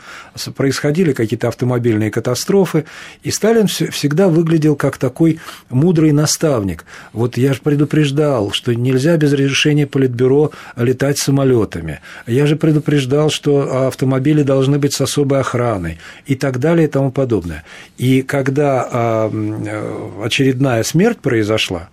происходили 0.55 1.13
какие-то 1.13 1.49
автомобильные 1.49 2.11
катастрофы, 2.11 2.85
и 3.23 3.31
Сталин 3.31 3.67
всегда 3.67 4.29
выглядел 4.29 4.77
как 4.77 4.99
такой 4.99 5.41
мудрый 5.71 6.13
наставник. 6.13 6.85
Вот 7.13 7.37
я 7.37 7.53
же 7.53 7.61
предупреждал, 7.63 8.51
что 8.53 8.75
нельзя 8.75 9.17
без 9.17 9.33
разрешения 9.33 9.87
Политбюро 9.87 10.53
летать 10.77 11.19
самолетами. 11.19 12.01
Я 12.27 12.47
же 12.47 12.57
предупреждал, 12.57 13.31
что 13.31 13.87
автомобили 13.87 14.43
должны 14.43 14.79
быть 14.79 14.93
с 14.93 15.01
особой 15.01 15.41
охраной 15.41 15.99
и 16.27 16.35
так 16.35 16.59
далее 16.59 16.87
и 16.87 16.91
тому 16.91 17.11
подобное. 17.11 17.65
И 17.99 18.23
когда 18.23 18.89
а, 18.91 19.31
э, 19.33 20.25
очередная 20.25 20.83
смерть 20.83 21.19
произошла, 21.19 21.89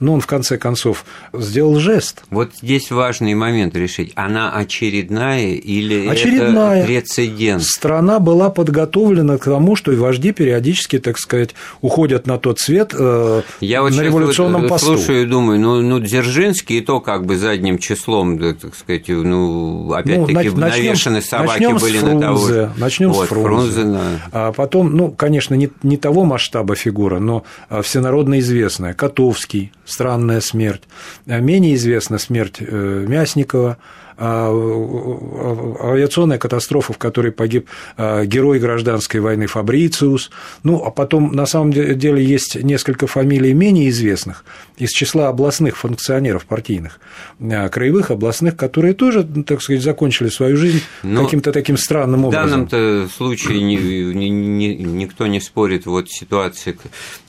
но 0.00 0.14
он 0.14 0.20
в 0.20 0.26
конце 0.26 0.58
концов 0.58 1.04
сделал 1.32 1.78
жест. 1.78 2.22
Вот 2.30 2.50
здесь 2.62 2.90
важный 2.90 3.34
момент 3.34 3.76
решить, 3.76 4.12
она 4.14 4.50
очередная 4.50 5.54
или 5.54 6.06
очередная. 6.08 6.78
это 6.78 6.86
прецедент? 6.86 7.62
Страна 7.62 8.18
была 8.18 8.50
подготовлена 8.50 9.38
к 9.38 9.44
тому, 9.44 9.76
что 9.76 9.92
вожди 9.92 10.32
периодически, 10.32 10.98
так 10.98 11.18
сказать, 11.18 11.50
уходят 11.80 12.26
на 12.26 12.38
тот 12.38 12.58
свет 12.60 12.94
э, 12.96 13.42
Я 13.60 13.82
вот 13.82 13.94
на 13.94 14.02
революционном 14.02 14.62
вот 14.62 14.70
посту. 14.70 14.96
слушаю 14.96 15.22
и 15.22 15.26
думаю, 15.26 15.60
ну, 15.60 15.82
ну 15.82 16.00
Дзержинский 16.00 16.78
и 16.78 16.80
то 16.80 17.00
как 17.00 17.26
бы 17.26 17.36
задним 17.36 17.78
числом, 17.78 18.38
да, 18.38 18.54
так 18.54 18.74
сказать, 18.74 19.08
ну, 19.08 19.92
опять-таки, 19.92 20.50
ну, 20.50 20.56
навешаны 20.56 21.20
собаки 21.20 21.62
начнем 21.62 21.76
были 21.78 21.98
Фрунзе, 21.98 22.14
на 22.14 22.20
того. 22.20 22.72
Начнем 22.76 23.12
вот, 23.12 23.26
с 23.26 23.28
Фрунзе. 23.28 23.72
Фрунзе 23.72 23.84
да. 23.84 24.00
А 24.32 24.52
потом, 24.52 24.96
ну, 24.96 25.10
конечно, 25.10 25.54
не, 25.54 25.70
не 25.82 25.96
того 25.96 26.24
масштаба 26.24 26.74
фигура, 26.74 27.18
но 27.18 27.44
а, 27.68 27.82
всенародно 27.82 28.38
известная, 28.38 28.94
Котовский, 28.94 29.72
странная 29.88 30.40
смерть. 30.40 30.82
А 31.26 31.40
менее 31.40 31.74
известна 31.74 32.18
смерть 32.18 32.56
э, 32.60 33.04
Мясникова, 33.08 33.78
авиационная 34.18 36.38
катастрофа, 36.38 36.92
в 36.92 36.98
которой 36.98 37.32
погиб 37.32 37.68
а, 37.96 38.24
герой 38.24 38.58
гражданской 38.58 39.20
войны 39.20 39.46
Фабрициус. 39.46 40.30
Ну, 40.62 40.82
а 40.84 40.90
потом, 40.90 41.32
на 41.32 41.46
самом 41.46 41.72
деле, 41.72 42.24
есть 42.24 42.56
несколько 42.56 43.06
фамилий 43.06 43.54
менее 43.54 43.88
известных 43.90 44.44
из 44.76 44.90
числа 44.90 45.28
областных 45.28 45.76
функционеров 45.76 46.46
партийных, 46.46 46.98
а, 47.40 47.68
краевых, 47.68 48.10
областных, 48.10 48.56
которые 48.56 48.94
тоже, 48.94 49.26
так 49.46 49.62
сказать, 49.62 49.82
закончили 49.82 50.28
свою 50.28 50.56
жизнь 50.56 50.82
Но 51.02 51.24
каким-то 51.24 51.52
таким 51.52 51.76
странным 51.76 52.24
образом. 52.24 52.66
В 52.66 52.70
данном 52.70 53.10
случае 53.10 53.62
ни, 53.62 53.76
ни, 53.76 54.28
ни, 54.28 54.82
никто 54.82 55.26
не 55.26 55.40
спорит 55.40 55.86
вот 55.86 56.10
ситуации, 56.10 56.78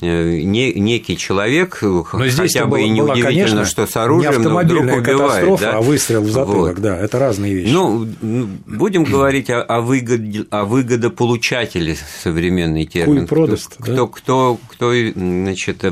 э, 0.02 0.42
не, 0.42 0.74
некий 0.74 1.18
человек, 1.18 1.80
но 1.82 2.04
хотя 2.04 2.66
бы 2.66 2.82
и 2.82 2.90
неудивительно, 2.90 3.26
конечно, 3.26 3.66
что 3.66 3.86
с 3.86 3.96
оружием, 3.96 4.42
но 4.42 4.60
вдруг 4.60 4.86
убивает. 4.86 5.60
Да? 5.60 5.74
а 5.74 5.82
выстрел 5.82 6.22
в 6.22 6.30
затылок. 6.30 6.76
Вот 6.76 6.79
да, 6.80 6.98
это 6.98 7.20
разные 7.20 7.54
вещи. 7.54 7.72
Ну, 7.72 8.08
будем 8.66 9.04
говорить 9.04 9.50
о, 9.50 9.62
о, 9.62 9.82
выгоде, 9.82 10.46
о 10.50 10.66
выгодополучателе 10.66 11.98
современный 12.24 12.86
термин. 12.86 13.28
Продаст, 13.28 13.76
кто, 13.76 13.86
да? 13.86 13.94
кто, 13.94 14.08
кто, 14.08 14.60
кто, 14.70 14.94
значит, 15.16 15.84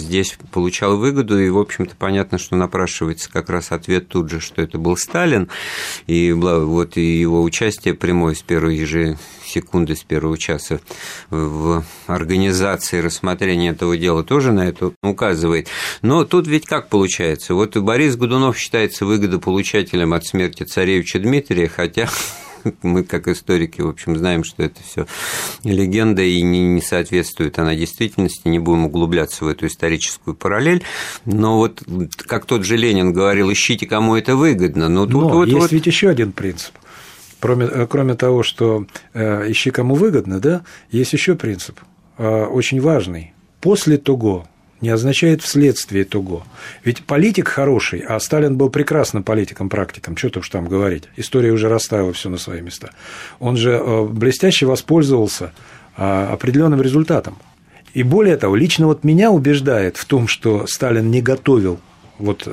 здесь 0.00 0.38
получал 0.52 0.96
выгоду, 0.96 1.38
и, 1.38 1.50
в 1.50 1.58
общем-то, 1.58 1.94
понятно, 1.96 2.38
что 2.38 2.56
напрашивается 2.56 3.30
как 3.30 3.50
раз 3.50 3.72
ответ 3.72 4.08
тут 4.08 4.30
же, 4.30 4.40
что 4.40 4.62
это 4.62 4.78
был 4.78 4.96
Сталин, 4.96 5.48
и 6.06 6.32
вот 6.32 6.96
и 6.96 7.20
его 7.20 7.42
участие 7.42 7.94
прямое 7.94 8.34
с 8.34 8.42
первой 8.42 8.84
же 8.84 9.18
секунды, 9.46 9.96
с 9.96 10.02
первого 10.02 10.38
часа 10.38 10.80
в 11.30 11.84
организации 12.06 13.00
рассмотрения 13.00 13.70
этого 13.70 13.96
дела 13.96 14.22
тоже 14.22 14.52
на 14.52 14.68
это 14.68 14.92
указывает. 15.02 15.68
Но 16.02 16.24
тут 16.24 16.46
ведь 16.46 16.66
как 16.66 16.88
получается? 16.88 17.54
Вот 17.54 17.76
Борис 17.76 18.16
Годунов 18.16 18.58
считается 18.58 19.06
выгодополучателем 19.06 20.12
от 20.12 20.26
смерти 20.26 20.64
царевича 20.64 21.18
Дмитрия, 21.18 21.68
хотя 21.68 22.08
мы, 22.82 23.04
как 23.04 23.28
историки, 23.28 23.80
в 23.80 23.88
общем, 23.88 24.16
знаем, 24.16 24.44
что 24.44 24.62
это 24.62 24.80
все 24.82 25.06
легенда 25.64 26.22
и 26.22 26.42
не, 26.42 26.60
не 26.60 26.80
соответствует 26.80 27.58
она 27.58 27.74
действительности, 27.74 28.48
не 28.48 28.58
будем 28.58 28.86
углубляться 28.86 29.44
в 29.44 29.48
эту 29.48 29.66
историческую 29.66 30.34
параллель. 30.34 30.82
Но 31.24 31.58
вот, 31.58 31.82
как 32.16 32.46
тот 32.46 32.64
же 32.64 32.76
Ленин 32.76 33.12
говорил, 33.12 33.52
ищите, 33.52 33.86
кому 33.86 34.16
это 34.16 34.36
выгодно. 34.36 34.88
Но, 34.88 35.06
тут 35.06 35.22
Но 35.22 35.28
вот, 35.28 35.48
есть 35.48 35.58
вот... 35.58 35.72
ведь 35.72 35.86
еще 35.86 36.08
один 36.08 36.32
принцип. 36.32 36.72
Кроме, 37.46 37.66
э, 37.66 37.86
кроме 37.88 38.14
того, 38.14 38.42
что 38.42 38.86
э, 39.14 39.50
ищи 39.52 39.70
кому 39.70 39.94
выгодно, 39.94 40.40
да, 40.40 40.62
есть 40.90 41.12
еще 41.12 41.36
принцип, 41.36 41.78
э, 42.18 42.44
очень 42.44 42.80
важный. 42.80 43.34
После 43.60 43.98
того, 43.98 44.48
не 44.80 44.88
означает 44.88 45.42
вследствие 45.42 46.04
того. 46.04 46.42
Ведь 46.84 47.04
политик 47.04 47.46
хороший, 47.46 48.00
а 48.00 48.18
Сталин 48.18 48.56
был 48.56 48.68
прекрасным 48.68 49.22
политиком, 49.22 49.68
практиком, 49.68 50.16
что-то 50.16 50.40
уж 50.40 50.48
там 50.48 50.66
говорить. 50.66 51.04
История 51.14 51.52
уже 51.52 51.68
расставила 51.68 52.12
все 52.12 52.30
на 52.30 52.36
свои 52.36 52.62
места. 52.62 52.90
Он 53.38 53.56
же 53.56 53.70
э, 53.70 54.04
блестяще 54.06 54.66
воспользовался 54.66 55.52
э, 55.96 56.02
определенным 56.02 56.82
результатом. 56.82 57.36
И 57.94 58.02
более 58.02 58.36
того, 58.38 58.56
лично 58.56 58.86
вот 58.88 59.04
меня 59.04 59.30
убеждает 59.30 59.98
в 59.98 60.04
том, 60.04 60.26
что 60.26 60.66
Сталин 60.66 61.12
не 61.12 61.22
готовил 61.22 61.78
вот 62.18 62.48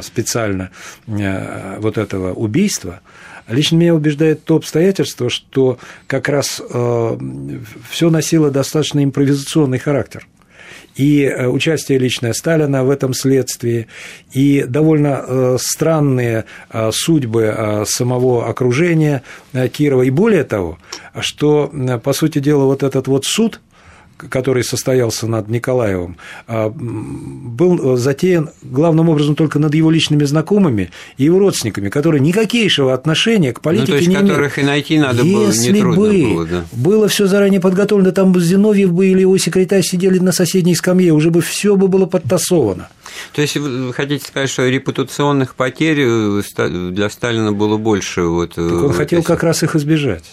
специально 0.00 0.70
вот 1.06 1.98
этого 1.98 2.32
убийства, 2.32 3.02
Лично 3.48 3.76
меня 3.76 3.94
убеждает 3.94 4.44
то 4.44 4.56
обстоятельство, 4.56 5.28
что 5.28 5.78
как 6.06 6.28
раз 6.28 6.62
все 7.90 8.10
носило 8.10 8.50
достаточно 8.50 9.02
импровизационный 9.02 9.78
характер 9.78 10.26
и 10.96 11.22
э, 11.22 11.46
участие 11.48 11.98
личное 11.98 12.32
Сталина 12.32 12.84
в 12.84 12.90
этом 12.90 13.14
следствии, 13.14 13.86
и 14.32 14.64
довольно 14.66 15.24
э, 15.26 15.56
странные 15.60 16.44
э, 16.70 16.90
судьбы 16.92 17.84
самого 17.86 18.48
окружения 18.48 19.22
Кирова. 19.72 20.02
И 20.02 20.10
более 20.10 20.44
того, 20.44 20.78
что, 21.20 21.72
по 22.02 22.12
сути 22.12 22.38
дела, 22.38 22.64
вот 22.64 22.82
этот 22.82 23.08
вот 23.08 23.24
суд– 23.24 23.60
который 24.16 24.64
состоялся 24.64 25.26
над 25.26 25.48
Николаевым, 25.48 26.16
а, 26.46 26.70
был 26.70 27.96
затеян 27.96 28.50
главным 28.62 29.08
образом 29.08 29.34
только 29.34 29.58
над 29.58 29.74
его 29.74 29.90
личными 29.90 30.24
знакомыми 30.24 30.90
и 31.16 31.24
его 31.24 31.38
родственниками, 31.38 31.88
которые 31.88 32.20
никакейшего 32.20 32.94
отношения 32.94 33.52
к 33.52 33.60
политике 33.60 33.92
ну, 33.92 33.92
то 33.92 33.96
есть, 33.96 34.08
не 34.08 34.14
имеют. 34.14 34.30
которых 34.30 34.58
и 34.58 34.62
найти 34.62 34.98
надо 34.98 35.22
Если 35.22 35.82
было, 35.82 35.94
бы 35.94 36.34
было, 36.34 36.46
да. 36.46 36.64
было 36.72 37.08
все 37.08 37.26
заранее 37.26 37.60
подготовлено, 37.60 38.12
там 38.12 38.32
бы 38.32 38.40
Зиновьев 38.40 38.92
бы 38.92 39.06
или 39.06 39.20
его 39.20 39.36
секретарь 39.38 39.82
сидели 39.82 40.18
на 40.18 40.32
соседней 40.32 40.74
скамье, 40.74 41.12
уже 41.12 41.30
бы 41.30 41.40
все 41.40 41.76
бы 41.76 41.88
было 41.88 42.06
подтасовано. 42.06 42.88
То 43.34 43.42
есть 43.42 43.56
вы 43.56 43.92
хотите 43.92 44.26
сказать, 44.26 44.50
что 44.50 44.68
репутационных 44.68 45.54
потерь 45.54 46.00
э, 46.00 46.42
для 46.90 47.10
Сталина 47.10 47.52
было 47.52 47.76
больше? 47.76 48.22
Вот, 48.22 48.54
так 48.54 48.64
он 48.64 48.92
хотел 48.92 49.22
как 49.22 49.42
раз 49.42 49.62
их 49.62 49.76
избежать. 49.76 50.24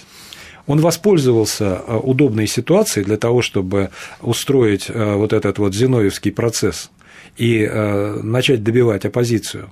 Он 0.70 0.80
воспользовался 0.82 1.82
э, 1.88 1.98
удобной 1.98 2.46
ситуацией 2.46 3.04
для 3.04 3.18
того, 3.18 3.42
чтобы 3.42 3.90
устроить 4.22 4.86
э, 4.88 5.16
вот 5.16 5.34
этот 5.34 5.58
вот 5.58 5.74
зиновьевский 5.74 6.32
процесс 6.32 6.92
и 7.38 7.68
э, 7.68 8.20
начать 8.22 8.64
добивать 8.64 9.04
оппозицию 9.04 9.72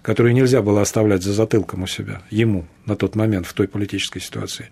которую 0.00 0.32
нельзя 0.32 0.62
было 0.62 0.80
оставлять 0.80 1.22
за 1.22 1.34
затылком 1.34 1.82
у 1.82 1.86
себя, 1.86 2.22
ему 2.30 2.64
на 2.86 2.96
тот 2.96 3.14
момент 3.14 3.46
в 3.46 3.52
той 3.52 3.68
политической 3.68 4.20
ситуации. 4.20 4.70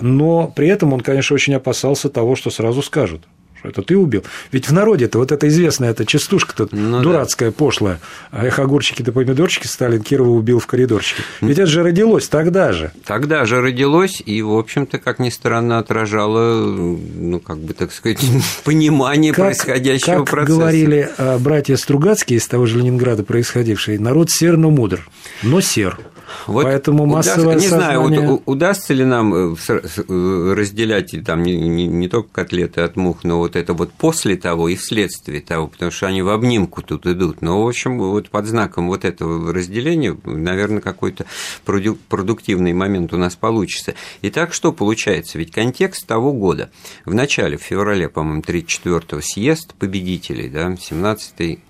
Но 0.00 0.48
при 0.48 0.68
этом 0.68 0.92
он, 0.92 1.00
конечно, 1.00 1.32
очень 1.34 1.54
опасался 1.54 2.10
того, 2.10 2.36
что 2.36 2.50
сразу 2.50 2.82
скажут– 2.82 3.22
это 3.62 3.82
ты 3.82 3.96
убил. 3.96 4.24
Ведь 4.52 4.68
в 4.68 4.72
народе-то 4.72 5.18
вот 5.18 5.32
эта 5.32 5.48
известная 5.48 5.90
эта 5.90 6.04
частушка 6.04 6.54
тут 6.54 6.72
ну, 6.72 7.02
дурацкая, 7.02 7.50
да. 7.50 7.56
пошлая. 7.56 8.00
Эх, 8.32 8.58
огурчики 8.58 9.02
да 9.02 9.12
помидорчики 9.12 9.66
Сталин 9.66 10.02
Кирова 10.02 10.30
убил 10.30 10.58
в 10.58 10.66
коридорчике. 10.66 11.22
Ведь 11.40 11.58
это 11.58 11.66
же 11.66 11.82
родилось 11.82 12.28
тогда 12.28 12.72
же. 12.72 12.92
Тогда 13.04 13.44
же 13.44 13.60
родилось, 13.60 14.22
и, 14.24 14.42
в 14.42 14.56
общем-то, 14.56 14.98
как 14.98 15.18
ни 15.18 15.30
странно, 15.30 15.78
отражало, 15.78 16.66
ну, 16.66 17.40
как 17.40 17.58
бы, 17.58 17.74
так 17.74 17.92
сказать, 17.92 18.20
понимание 18.64 19.32
как, 19.32 19.46
происходящего 19.46 20.24
как 20.24 20.30
процесса. 20.30 20.58
говорили 20.58 21.10
а, 21.18 21.38
братья 21.38 21.76
Стругацкие 21.76 22.38
из 22.38 22.46
того 22.46 22.66
же 22.66 22.78
Ленинграда 22.78 23.22
происходившие, 23.22 23.98
народ 23.98 24.30
сер, 24.30 24.56
но 24.56 24.70
мудр, 24.70 25.08
но 25.42 25.60
сер. 25.60 25.98
Вот 26.46 26.64
Поэтому 26.64 27.06
массовое 27.06 27.56
удастся, 27.56 27.64
Не 27.64 27.70
сознание... 27.70 28.08
знаю, 28.08 28.30
вот 28.30 28.42
удастся 28.46 28.94
ли 28.94 29.04
нам 29.04 29.34
э, 29.34 29.56
э, 29.68 30.54
разделять 30.56 31.14
там 31.24 31.42
не, 31.42 31.56
не, 31.56 31.86
не 31.86 32.08
только 32.08 32.28
котлеты 32.32 32.82
от 32.82 32.96
мух, 32.96 33.24
но 33.24 33.38
вот 33.38 33.56
это 33.56 33.72
вот 33.72 33.92
после 33.92 34.36
того 34.36 34.68
и 34.68 34.76
вследствие 34.76 35.40
того, 35.40 35.68
потому 35.68 35.90
что 35.90 36.06
они 36.06 36.22
в 36.22 36.28
обнимку 36.28 36.82
тут 36.82 37.06
идут. 37.06 37.42
Но, 37.42 37.64
в 37.64 37.68
общем, 37.68 37.98
вот 37.98 38.30
под 38.30 38.46
знаком 38.46 38.88
вот 38.88 39.04
этого 39.04 39.52
разделения, 39.52 40.16
наверное, 40.24 40.80
какой-то 40.80 41.26
продуктивный 41.64 42.72
момент 42.72 43.12
у 43.12 43.16
нас 43.16 43.36
получится. 43.36 43.94
Итак, 44.22 44.52
что 44.52 44.72
получается? 44.72 45.38
Ведь 45.38 45.52
контекст 45.52 46.06
того 46.06 46.32
года. 46.32 46.70
В 47.04 47.14
начале, 47.14 47.56
в 47.56 47.62
феврале, 47.62 48.08
по-моему, 48.08 48.42
34-го 48.42 49.20
съезд 49.20 49.74
победителей, 49.74 50.48
да, 50.48 50.68
17-й 50.68 51.60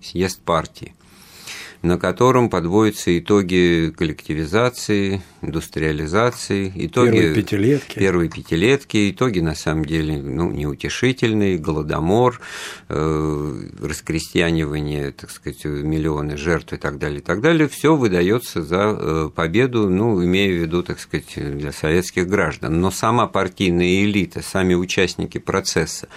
съезд 0.00 0.40
партии. 0.40 0.94
На 1.82 1.98
котором 1.98 2.50
подводятся 2.50 3.16
итоги 3.18 3.92
коллективизации, 3.96 5.22
индустриализации, 5.42 6.72
итоги 6.74 7.12
первой 7.12 7.34
пятилетки. 7.34 7.98
первой 7.98 8.28
пятилетки, 8.28 9.10
итоги 9.10 9.40
на 9.40 9.54
самом 9.54 9.84
деле 9.84 10.16
ну, 10.16 10.50
неутешительные, 10.50 11.58
голодомор, 11.58 12.40
э, 12.88 13.62
раскрестьянивание, 13.80 15.12
так 15.12 15.30
сказать, 15.30 15.64
миллионы 15.64 16.36
жертв 16.36 16.72
и 16.72 16.76
так 16.76 16.98
далее, 16.98 17.20
и 17.20 17.22
так 17.22 17.40
далее, 17.40 17.68
все 17.68 17.94
выдается 17.94 18.62
за 18.62 18.96
э, 18.98 19.30
победу, 19.34 19.88
ну, 19.88 20.24
имея 20.24 20.50
в 20.50 20.62
виду, 20.62 20.82
так 20.82 20.98
сказать, 20.98 21.34
для 21.36 21.72
советских 21.72 22.28
граждан. 22.28 22.80
Но 22.80 22.90
сама 22.90 23.26
партийная 23.26 24.04
элита, 24.04 24.42
сами 24.42 24.74
участники 24.74 25.38
процесса, 25.38 26.08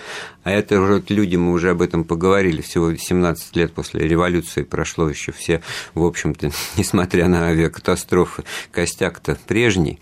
а 0.43 0.51
это 0.51 0.79
уже 0.79 1.03
люди, 1.09 1.35
мы 1.35 1.51
уже 1.51 1.69
об 1.69 1.81
этом 1.81 2.03
поговорили, 2.03 2.61
всего 2.61 2.95
17 2.95 3.55
лет 3.55 3.73
после 3.73 4.07
революции 4.07 4.63
прошло 4.63 5.07
еще 5.07 5.31
все, 5.31 5.50
в 5.93 6.03
общем-то, 6.03 6.51
несмотря 6.77 7.27
на 7.27 7.47
авиакатастрофы, 7.47 8.43
костяк-то 8.71 9.37
прежний, 9.47 9.99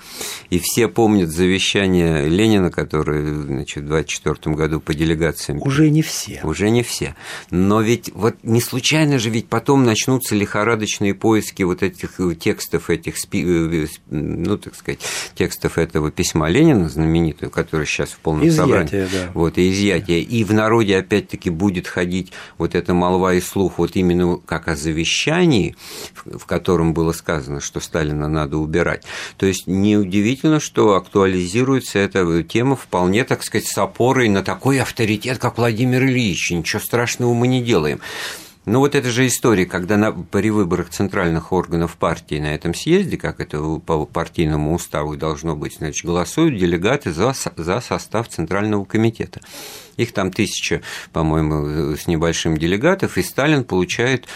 и 0.50 0.60
все 0.60 0.88
помнят 0.88 1.30
завещание 1.30 2.28
Ленина, 2.28 2.70
которое 2.70 3.26
значит, 3.26 3.84
в 3.84 3.88
24 3.88 4.56
году 4.56 4.80
по 4.80 4.94
делегациям... 4.94 5.62
Уже 5.62 5.90
не 5.90 6.02
все. 6.02 6.42
Уже 6.44 6.70
не 6.70 6.84
все. 6.84 7.16
Но 7.50 7.82
ведь 7.82 8.12
вот 8.14 8.36
не 8.44 8.62
случайно 8.62 9.20
же 9.20 9.30
ведь 9.30 9.48
потом 9.48 9.84
начнутся 9.84 10.36
лихорадочные 10.36 11.14
поиски 11.14 11.64
вот 11.64 11.84
этих 11.84 12.20
текстов, 12.40 12.90
этих, 12.90 13.16
э, 13.34 13.88
ну, 14.10 14.58
так 14.58 14.76
сказать, 14.76 15.00
текстов 15.36 15.78
этого 15.78 16.12
письма 16.12 16.50
Ленина 16.50 16.90
знаменитого, 16.90 17.50
который 17.50 17.86
сейчас 17.86 18.10
в 18.10 18.20
полном 18.20 18.48
изъятие, 18.48 18.58
собрании. 18.58 19.08
Да. 19.12 19.32
Вот, 19.34 19.58
и 19.58 19.72
изъятие. 19.72 20.22
И 20.22 20.44
в 20.44 20.54
народе 20.54 20.98
опять-таки 20.98 21.50
будет 21.50 21.88
ходить 21.88 22.32
вот 22.58 22.76
эта 22.76 22.94
молва 22.94 23.34
и 23.34 23.42
слух 23.42 23.78
вот 23.78 23.96
именно 23.96 24.38
как 24.38 24.68
о 24.68 24.76
завещании, 24.76 25.39
в 26.26 26.46
котором 26.46 26.94
было 26.94 27.12
сказано, 27.12 27.62
что 27.62 27.80
Сталина 27.80 28.28
надо 28.28 28.58
убирать. 28.58 29.04
То 29.38 29.46
есть 29.46 29.68
неудивительно, 29.68 30.60
что 30.60 30.96
актуализируется 30.96 32.00
эта 32.00 32.44
тема 32.44 32.76
вполне, 32.76 33.24
так 33.24 33.44
сказать, 33.44 33.68
с 33.68 33.78
опорой 33.78 34.30
на 34.30 34.44
такой 34.44 34.80
авторитет, 34.82 35.38
как 35.38 35.58
Владимир 35.58 36.04
Ильич. 36.04 36.52
Ничего 36.52 36.82
страшного 36.82 37.34
мы 37.34 37.48
не 37.48 37.62
делаем. 37.64 38.00
Ну 38.66 38.80
вот 38.80 38.94
это 38.94 39.10
же 39.10 39.26
история, 39.26 39.66
когда 39.66 39.98
на, 39.98 40.12
при 40.12 40.52
выборах 40.52 40.90
центральных 40.90 41.52
органов 41.52 41.96
партии 41.96 42.36
на 42.36 42.54
этом 42.54 42.76
съезде, 42.76 43.18
как 43.18 43.40
это 43.40 43.60
по 43.80 44.06
партийному 44.06 44.76
уставу 44.76 45.18
должно 45.18 45.56
быть, 45.56 45.78
значит, 45.78 46.06
голосуют 46.06 46.56
делегаты 46.56 47.12
за, 47.12 47.34
за 47.56 47.82
состав 47.82 48.28
Центрального 48.28 48.86
комитета. 48.86 49.42
Их 49.98 50.12
там 50.12 50.32
тысяча, 50.32 50.82
по-моему, 51.14 51.96
с 51.96 52.06
небольшим 52.06 52.58
делегатов, 52.58 53.18
и 53.18 53.24
Сталин 53.24 53.64
получает 53.64 54.28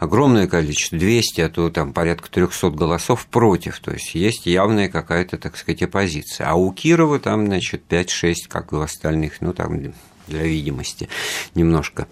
огромное 0.00 0.46
количество, 0.46 0.98
200, 0.98 1.40
а 1.42 1.48
то 1.50 1.70
там 1.70 1.92
порядка 1.92 2.30
300 2.30 2.70
голосов 2.70 3.26
против. 3.26 3.78
То 3.80 3.92
есть 3.92 4.14
есть 4.14 4.46
явная 4.46 4.88
какая-то, 4.88 5.36
так 5.36 5.56
сказать, 5.56 5.82
оппозиция. 5.82 6.48
А 6.48 6.54
у 6.54 6.72
Кирова 6.72 7.20
там, 7.20 7.46
значит, 7.46 7.82
5-6, 7.88 8.34
как 8.48 8.72
у 8.72 8.80
остальных, 8.80 9.42
ну, 9.42 9.52
там 9.52 9.92
для 10.30 10.44
видимости 10.44 11.08
немножко. 11.54 12.08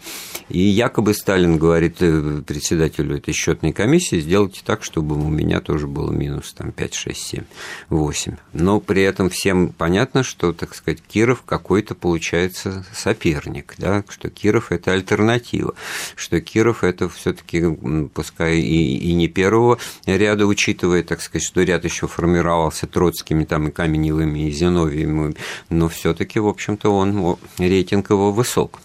И 0.49 0.61
якобы 0.61 1.15
Сталин 1.15 1.57
говорит 1.57 1.97
э, 2.01 2.43
председателю 2.47 3.17
этой 3.17 3.33
счетной 3.33 3.73
комиссии, 3.73 4.21
сделайте 4.21 4.61
так, 4.65 4.83
чтобы 4.83 5.17
у 5.17 5.29
меня 5.29 5.61
тоже 5.61 5.87
было 5.87 6.11
минус 6.11 6.53
там, 6.53 6.73
5, 6.73 6.95
6, 6.95 7.21
7, 7.21 7.45
8. 7.89 8.37
Но 8.53 8.81
при 8.81 9.03
этом 9.03 9.31
всем 9.31 9.69
понятно, 9.69 10.23
что, 10.23 10.53
так 10.53 10.75
сказать, 10.75 11.01
Киров 11.07 11.43
какой-то 11.47 11.95
получается 11.95 12.85
соперник, 12.93 13.75
да, 13.79 14.05
что 14.09 14.29
Киров– 14.29 14.67
это 14.73 14.93
альтернатива, 14.93 15.75
что 16.17 16.41
Киров– 16.41 16.79
это 16.85 17.09
все 17.09 17.33
таки 17.33 17.65
пускай 18.13 18.59
и, 18.59 18.99
и 18.99 19.15
не 19.15 19.29
первого 19.29 19.79
ряда, 20.07 20.47
учитывая, 20.47 21.03
так 21.03 21.23
сказать, 21.23 21.47
что 21.47 21.63
ряд 21.63 21.85
еще 21.85 22.09
формировался 22.09 22.87
Троцкими 22.87 23.45
там, 23.45 23.69
и 23.69 23.71
Каменевыми, 23.71 24.49
и 24.49 24.51
Зиновьевыми, 24.51 25.35
но 25.71 25.89
все 25.89 26.15
таки 26.15 26.41
в 26.41 26.49
общем-то, 26.49 26.91
он 26.91 27.39
рейтинг 27.59 28.08
его 28.11 28.33
высок. 28.33 28.81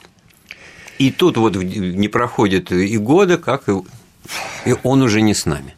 И 1.00 1.12
тут 1.12 1.38
вот 1.38 1.56
не 1.56 2.08
проходит 2.08 2.72
и 2.72 2.98
года, 2.98 3.38
как 3.38 3.68
и, 3.68 3.74
и 4.66 4.76
он 4.84 5.02
уже 5.02 5.22
не 5.22 5.34
с 5.34 5.46
нами. 5.46 5.76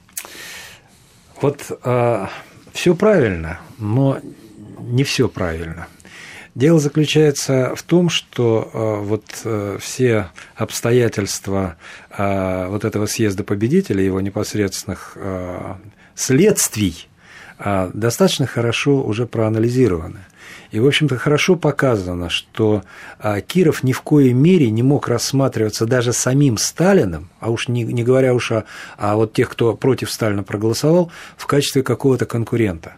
Вот 1.41 1.65
э, 1.69 1.75
а, 1.83 2.29
все 2.73 2.95
правильно, 2.95 3.59
но 3.77 4.19
не 4.79 5.03
все 5.03 5.27
правильно. 5.27 5.87
Дело 6.55 6.79
заключается 6.79 7.75
в 7.75 7.83
том, 7.83 8.09
что 8.09 8.69
э, 8.73 9.03
вот 9.03 9.25
э, 9.43 9.77
все 9.81 10.29
обстоятельства 10.55 11.75
э, 12.17 12.67
вот 12.69 12.85
этого 12.85 13.07
съезда 13.07 13.43
победителей, 13.43 14.05
его 14.05 14.21
непосредственных 14.21 15.13
э, 15.15 15.75
следствий, 16.15 17.09
э, 17.59 17.91
достаточно 17.93 18.47
хорошо 18.47 19.03
уже 19.03 19.27
проанализированы. 19.27 20.25
И, 20.75 20.79
в 20.79 20.85
общем-то, 20.85 21.17
хорошо 21.17 21.55
показано, 21.55 22.29
что 22.29 22.83
а, 23.17 23.39
Киров 23.39 23.81
ни 23.81 23.93
в 23.93 24.01
коей 24.01 24.33
мере 24.33 24.69
не 24.71 24.83
мог 24.83 25.07
рассматриваться 25.07 25.85
даже 25.85 26.11
самим 26.11 26.57
Сталиным, 26.57 27.29
а 27.39 27.49
уж 27.49 27.69
не, 27.69 27.83
не 27.83 28.03
говоря 28.03 28.33
уж 28.33 28.51
о, 28.51 28.65
о 28.97 29.15
вот 29.15 29.31
тех, 29.31 29.49
кто 29.49 29.73
против 29.73 30.11
Сталина 30.11 30.43
проголосовал, 30.43 31.13
в 31.37 31.47
качестве 31.47 31.81
какого-то 31.81 32.25
конкурента. 32.25 32.95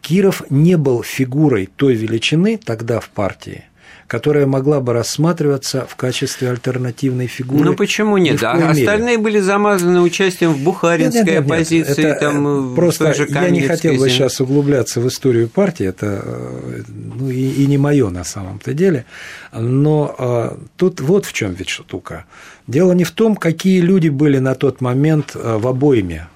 Киров 0.00 0.42
не 0.50 0.76
был 0.76 1.04
фигурой 1.04 1.68
той 1.76 1.94
величины 1.94 2.58
тогда 2.58 2.98
в 2.98 3.08
партии– 3.10 3.64
которая 4.06 4.46
могла 4.46 4.80
бы 4.80 4.92
рассматриваться 4.92 5.86
в 5.88 5.96
качестве 5.96 6.50
альтернативной 6.50 7.26
фигуры. 7.26 7.64
Ну 7.64 7.74
почему 7.74 8.16
нет? 8.18 8.42
А 8.42 8.70
остальные 8.70 9.18
были 9.18 9.40
замазаны 9.40 10.00
участием 10.00 10.52
в 10.52 10.58
бухаринской 10.62 11.22
нет, 11.22 11.26
нет, 11.26 11.40
нет, 11.40 11.44
оппозиции. 11.44 12.04
Это 12.04 12.20
там, 12.20 12.72
э, 12.72 12.74
просто 12.76 13.14
же 13.14 13.26
я 13.28 13.50
не 13.50 13.62
хотел 13.62 13.94
бы 13.94 14.08
сейчас 14.08 14.40
углубляться 14.40 15.00
в 15.00 15.08
историю 15.08 15.48
партии, 15.48 15.86
это 15.86 16.22
э, 16.24 16.82
ну, 16.88 17.30
и, 17.30 17.50
и 17.50 17.66
не 17.66 17.78
мое 17.78 18.10
на 18.10 18.24
самом-то 18.24 18.74
деле. 18.74 19.06
Но 19.52 20.14
а, 20.18 20.58
тут 20.76 21.00
вот 21.00 21.26
в 21.26 21.32
чем 21.32 21.54
ведь 21.54 21.68
штука. 21.68 22.24
Дело 22.66 22.92
не 22.92 23.04
в 23.04 23.10
том, 23.10 23.36
какие 23.36 23.80
люди 23.80 24.08
были 24.08 24.38
на 24.38 24.54
тот 24.54 24.80
момент 24.80 25.34
в 25.34 25.66
обойме 25.66 26.28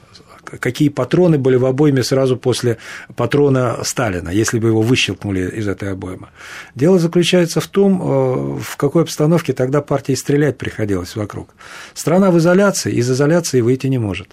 какие 0.61 0.89
патроны 0.89 1.39
были 1.39 1.57
в 1.57 1.67
обойме 1.67 2.03
сразу 2.03 2.37
после 2.37 2.79
патрона 3.17 3.79
Сталина, 3.83 4.31
если 4.31 4.59
бы 4.59 4.69
его 4.69 4.83
выщелкнули 4.83 5.49
из 5.49 5.69
этой 5.69 5.93
обоймы. 5.93 6.29
Дело 6.75 6.99
заключается 6.99 7.61
в 7.61 7.67
том, 7.67 8.01
э, 8.01 8.59
в 8.61 8.77
какой 8.77 9.03
обстановке 9.03 9.53
тогда 9.53 9.81
партии 9.81 10.15
стрелять 10.15 10.59
приходилось 10.59 11.17
вокруг. 11.17 11.51
Страна 11.95 12.31
в 12.31 12.39
изоляции, 12.39 12.93
из 12.93 13.11
изоляции 13.11 13.61
выйти 13.61 13.87
не 13.87 13.99
может. 13.99 14.29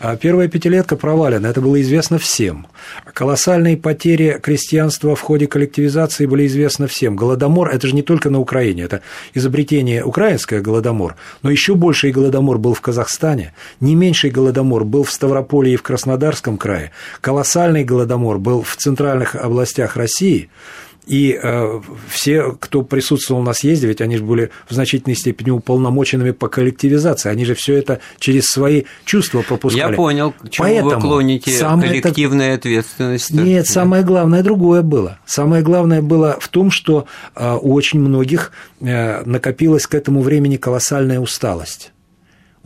А 0.00 0.16
первая 0.16 0.48
пятилетка 0.48 0.96
провалена, 0.96 1.46
это 1.46 1.60
было 1.60 1.80
известно 1.80 2.18
всем. 2.18 2.66
Колоссальные 3.14 3.76
потери 3.76 4.38
крестьянства 4.40 5.16
в 5.16 5.20
ходе 5.20 5.46
коллективизации 5.46 6.26
были 6.26 6.46
известны 6.46 6.86
всем. 6.86 7.16
Голодомор– 7.16 7.68
это 7.72 7.86
же 7.86 7.94
не 7.94 8.02
только 8.02 8.30
на 8.30 8.38
Украине, 8.38 8.84
это 8.84 9.02
изобретение 9.34 10.04
украинское 10.04 10.60
голодомор, 10.60 11.16
но 11.42 11.50
еще 11.50 11.74
больший 11.74 12.12
голодомор 12.12 12.58
был 12.58 12.74
в 12.74 12.80
Казахстане, 12.80 13.54
не 13.80 13.94
меньший 13.94 14.30
голодомор 14.30 14.84
был 14.84 15.04
в 15.04 15.10
Ставрополе 15.10 15.74
и 15.74 15.76
в 15.76 15.82
Краснодарском 15.82 16.58
крае, 16.58 16.92
колоссальный 17.20 17.84
голодомор 17.84 18.38
был 18.38 18.62
в 18.62 18.76
центральных 18.76 19.34
областях 19.34 19.96
России– 19.96 20.50
и 21.08 21.38
э, 21.42 21.80
все, 22.08 22.52
кто 22.60 22.82
присутствовал 22.82 23.42
на 23.42 23.54
съезде, 23.54 23.86
ведь 23.86 24.02
они 24.02 24.18
же 24.18 24.24
были 24.24 24.50
в 24.68 24.74
значительной 24.74 25.16
степени 25.16 25.50
уполномоченными 25.50 26.32
по 26.32 26.48
коллективизации. 26.48 27.30
Они 27.30 27.46
же 27.46 27.54
все 27.54 27.76
это 27.76 28.00
через 28.18 28.44
свои 28.44 28.84
чувства 29.06 29.40
пропускали. 29.40 29.92
Я 29.92 29.96
понял, 29.96 30.32
к 30.32 30.50
чему 30.50 30.68
Поэтому 30.68 30.90
вы 30.90 31.00
клоните 31.00 31.58
коллективная 31.58 32.54
это... 32.54 32.68
ответственность. 32.68 33.30
Нет, 33.30 33.64
да. 33.66 33.72
самое 33.72 34.04
главное 34.04 34.42
другое 34.42 34.82
было. 34.82 35.18
Самое 35.24 35.62
главное 35.62 36.02
было 36.02 36.36
в 36.38 36.48
том, 36.48 36.70
что 36.70 37.06
э, 37.34 37.58
у 37.60 37.72
очень 37.72 38.00
многих 38.00 38.52
э, 38.80 39.22
накопилась 39.24 39.86
к 39.86 39.94
этому 39.94 40.20
времени 40.20 40.56
колоссальная 40.56 41.20
усталость 41.20 41.92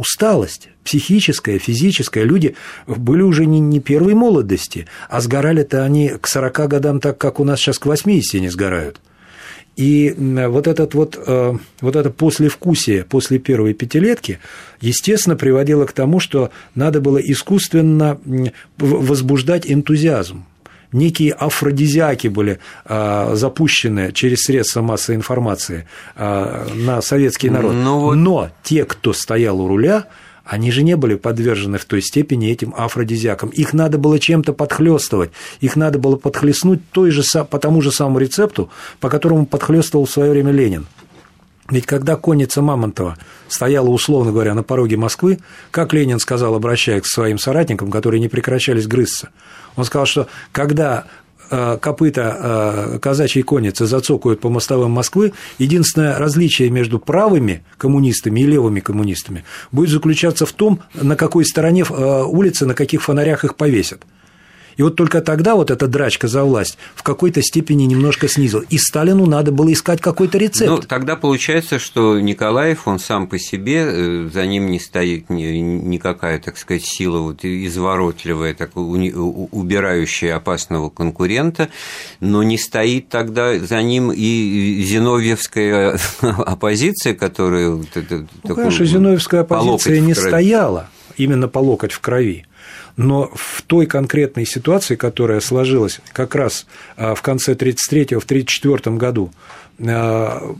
усталость 0.03 0.69
психическая, 0.85 1.59
физическая. 1.61 2.25
Люди 2.25 2.57
были 2.87 3.23
уже 3.23 3.47
не, 3.47 3.61
не 3.61 3.79
первой 3.79 4.15
молодости, 4.15 4.87
а 5.09 5.21
сгорали-то 5.21 5.85
они 5.85 6.11
к 6.21 6.27
40 6.27 6.69
годам 6.69 7.01
так, 7.01 7.19
как 7.19 7.39
у 7.39 7.45
нас 7.45 7.61
сейчас 7.61 7.79
к 7.79 7.87
80 7.87 8.41
не 8.41 8.49
сгорают. 8.49 9.01
И 9.77 10.15
вот, 10.19 10.67
этот 10.67 10.95
вот, 10.95 11.19
э, 11.25 11.55
вот 11.81 11.97
это 11.97 12.11
послевкусие 12.11 13.05
после 13.05 13.39
первой 13.39 13.75
пятилетки, 13.75 14.39
естественно, 14.81 15.37
приводило 15.37 15.87
к 15.87 15.93
тому, 15.93 16.21
что 16.21 16.51
надо 16.75 17.01
было 17.01 17.19
искусственно 17.19 18.21
возбуждать 18.77 19.71
энтузиазм 19.71 20.45
некие 20.93 21.33
афродизиаки 21.33 22.29
были 22.29 22.59
а, 22.85 23.35
запущены 23.35 24.13
через 24.13 24.43
средства 24.43 24.83
массовой 24.83 25.17
информации 25.17 25.87
а, 26.17 26.67
на 26.75 27.03
советский 27.03 27.51
народ. 27.51 27.75
Ну, 27.75 28.01
вот... 28.01 28.15
Но 28.15 28.51
те, 28.63 28.85
кто 28.85 29.13
стоял 29.13 29.61
у 29.61 29.69
руля, 29.69 30.07
они 30.45 30.71
же 30.73 30.83
не 30.83 30.97
были 30.97 31.15
подвержены 31.15 31.79
в 31.79 31.85
той 31.85 32.03
степени 32.03 32.51
этим 32.51 32.75
афродизиакам. 32.77 33.51
Их 33.51 33.73
надо 33.73 33.99
было 33.99 34.19
чем-то 34.19 34.53
подхлестывать, 34.53 35.31
их 35.61 35.77
надо 35.77 35.99
было 35.99 36.17
подхлестнуть 36.17 36.81
той 36.91 37.11
же, 37.11 37.23
по 37.45 37.59
тому 37.59 37.81
же 37.81 37.93
самому 37.93 38.19
рецепту, 38.19 38.71
по 39.01 39.09
которому 39.09 39.47
подхлестывал 39.47 40.07
в 40.07 40.11
свое 40.11 40.31
время 40.31 40.53
Ленин. 40.53 40.87
Ведь 41.73 41.87
когда 41.87 42.17
конница 42.17 42.61
Мамонтова 42.61 43.17
стояла, 43.49 43.89
условно 43.89 44.31
говоря, 44.31 44.53
на 44.53 44.63
пороге 44.63 44.99
Москвы, 44.99 45.39
как 45.71 45.95
Ленин 45.95 46.19
сказал, 46.19 46.55
обращаясь 46.55 47.01
к 47.01 47.07
своим 47.07 47.39
соратникам, 47.39 47.91
которые 47.91 48.21
не 48.21 48.29
прекращались 48.29 48.87
грызться, 48.87 49.31
он 49.77 49.87
сказал, 49.87 50.05
что 50.05 50.27
когда 50.53 51.07
э, 51.49 51.79
копыта 51.81 52.93
э, 52.95 52.99
казачьей 52.99 53.43
конницы 53.43 53.87
зацокают 53.87 54.41
по 54.41 54.51
мостовым 54.51 54.91
Москвы, 54.91 55.33
единственное 55.57 56.19
различие 56.19 56.69
между 56.69 56.99
правыми 56.99 57.65
коммунистами 57.79 58.41
и 58.41 58.47
левыми 58.47 58.81
коммунистами 58.81 59.43
будет 59.71 59.89
заключаться 59.89 60.45
в 60.45 60.53
том, 60.53 60.81
на 60.93 61.17
какой 61.17 61.47
стороне 61.47 61.87
э, 61.89 62.23
улицы, 62.23 62.67
на 62.67 62.75
каких 62.75 63.03
фонарях 63.03 63.45
их 63.45 63.57
повесят. 63.57 64.03
И 64.77 64.83
вот 64.83 64.97
только 64.97 65.21
тогда 65.21 65.55
вот 65.55 65.71
эта 65.71 65.87
драчка 65.87 66.29
за 66.29 66.45
власть 66.45 66.79
в 66.95 67.03
какой-то 67.03 67.43
степени 67.43 67.85
немножко 67.85 68.29
снизила. 68.29 68.63
И 68.69 68.79
Сталину 68.79 69.27
надо 69.27 69.53
было 69.53 69.73
искать 69.73 70.01
какой-то 70.01 70.39
рецепт. 70.39 70.71
Ну, 70.71 70.79
тогда 70.79 71.17
получается, 71.17 71.79
что 71.79 72.19
Николаев, 72.21 72.87
он 72.87 72.99
сам 72.99 73.27
по 73.27 73.39
себе, 73.39 73.85
э, 73.87 74.31
за 74.33 74.47
ним 74.47 74.71
не 74.71 74.81
стоит 74.81 75.31
никакая, 75.31 76.39
так 76.39 76.57
сказать, 76.57 76.85
сила 76.85 77.19
вот 77.19 77.45
изворотливая, 77.45 78.55
так, 78.55 78.77
убирающая 78.77 80.37
опасного 80.37 80.91
конкурента, 80.91 81.69
но 82.21 82.43
не 82.43 82.59
стоит 82.59 83.09
тогда 83.09 83.59
за 83.59 83.83
ним 83.83 84.13
и 84.13 84.83
Зиновьевская 84.87 85.99
оппозиция, 86.21 87.15
которая... 87.15 87.71
Ну, 87.71 88.55
конечно, 88.55 88.85
Зиновьевская 88.85 89.43
оппозиция 89.43 90.01
не 90.01 90.15
стояла 90.15 90.89
именно 91.17 91.49
по 91.49 91.59
локоть 91.59 91.93
в 91.93 92.01
крови. 92.01 92.47
Но 92.97 93.31
в 93.35 93.63
той 93.63 93.87
конкретной 93.87 94.47
ситуации, 94.47 94.97
которая 94.97 95.41
сложилась 95.41 96.01
как 96.13 96.35
раз 96.35 96.67
а, 96.97 97.15
в 97.15 97.23
конце 97.23 97.53
1933 97.53 98.19
в 98.19 98.25
1934 98.25 98.97
году, 98.97 99.33
а, 99.81 100.55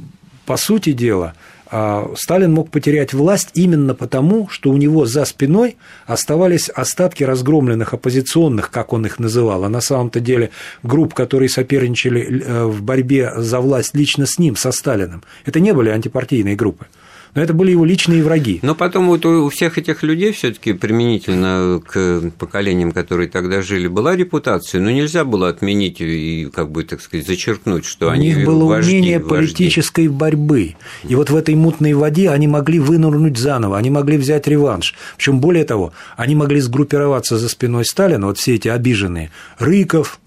по 0.47 0.57
сути 0.57 0.93
дела, 0.93 1.35
а, 1.75 2.13
Сталин 2.17 2.53
мог 2.53 2.71
потерять 2.71 3.15
власть 3.15 3.49
именно 3.55 3.95
потому, 3.95 4.47
что 4.51 4.71
у 4.71 4.77
него 4.77 5.07
за 5.07 5.25
спиной 5.25 5.79
оставались 6.05 6.69
остатки 6.69 7.25
разгромленных 7.25 7.95
оппозиционных, 7.95 8.71
как 8.71 8.93
он 8.93 9.07
их 9.07 9.19
называл, 9.19 9.65
а 9.65 9.71
на 9.71 9.81
самом-то 9.81 10.21
деле 10.21 10.51
групп, 10.83 11.15
которые 11.15 11.49
соперничали 11.49 12.43
э, 12.45 12.65
в 12.67 12.83
борьбе 12.83 13.33
за 13.37 13.61
власть 13.61 13.95
лично 13.97 14.27
с 14.27 14.39
ним, 14.39 14.55
со 14.55 14.71
Сталиным. 14.71 15.23
Это 15.47 15.61
не 15.61 15.73
были 15.73 15.89
антипартийные 15.89 16.57
группы 16.57 16.87
но 17.35 17.43
это 17.43 17.55
были 17.55 17.71
его 17.71 17.85
личные 17.85 18.23
враги. 18.23 18.61
Но 18.63 18.75
потом 18.75 19.07
вот 19.09 19.25
у 19.25 19.49
всех 19.49 19.79
этих 19.79 20.03
людей 20.03 20.33
все 20.33 20.53
таки 20.53 20.73
применительно 20.75 21.81
к 21.85 22.31
поколениям, 22.39 22.93
которые 22.93 23.29
тогда 23.29 23.63
жили, 23.63 23.87
была 23.87 24.15
репутация, 24.17 24.81
но 24.81 24.91
нельзя 24.91 25.25
было 25.25 25.49
отменить 25.49 26.01
и, 26.01 26.51
как 26.55 26.71
бы, 26.71 26.85
так 26.85 27.01
сказать, 27.01 27.27
зачеркнуть, 27.27 27.85
что 27.85 28.07
у 28.07 28.11
они 28.11 28.33
У 28.33 28.37
них 28.37 28.47
было 28.47 28.65
вожди, 28.67 28.99
умение 28.99 29.19
вожди. 29.19 29.35
политической 29.35 30.09
борьбы, 30.09 30.77
и 31.05 31.15
вот 31.15 31.31
в 31.31 31.37
этой 31.37 31.55
мутной 31.55 31.95
воде 31.95 32.31
они 32.31 32.49
могли 32.49 32.79
вынырнуть 32.79 33.39
заново, 33.39 33.79
они 33.79 33.91
могли 33.91 34.19
взять 34.19 34.47
реванш. 34.47 34.95
Причем 35.17 35.41
более 35.41 35.65
того, 35.65 35.93
они 36.17 36.35
могли 36.35 36.61
сгруппироваться 36.61 37.39
за 37.39 37.49
спиной 37.49 37.85
Сталина, 37.85 38.27
вот 38.27 38.39
все 38.39 38.57
эти 38.57 38.69
обиженные, 38.69 39.31
Рыков, 39.59 40.21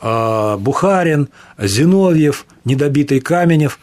а, 0.00 0.56
Бухарин, 0.56 1.28
Зиновьев, 1.58 2.46
недобитый 2.64 3.20
Каменев, 3.20 3.78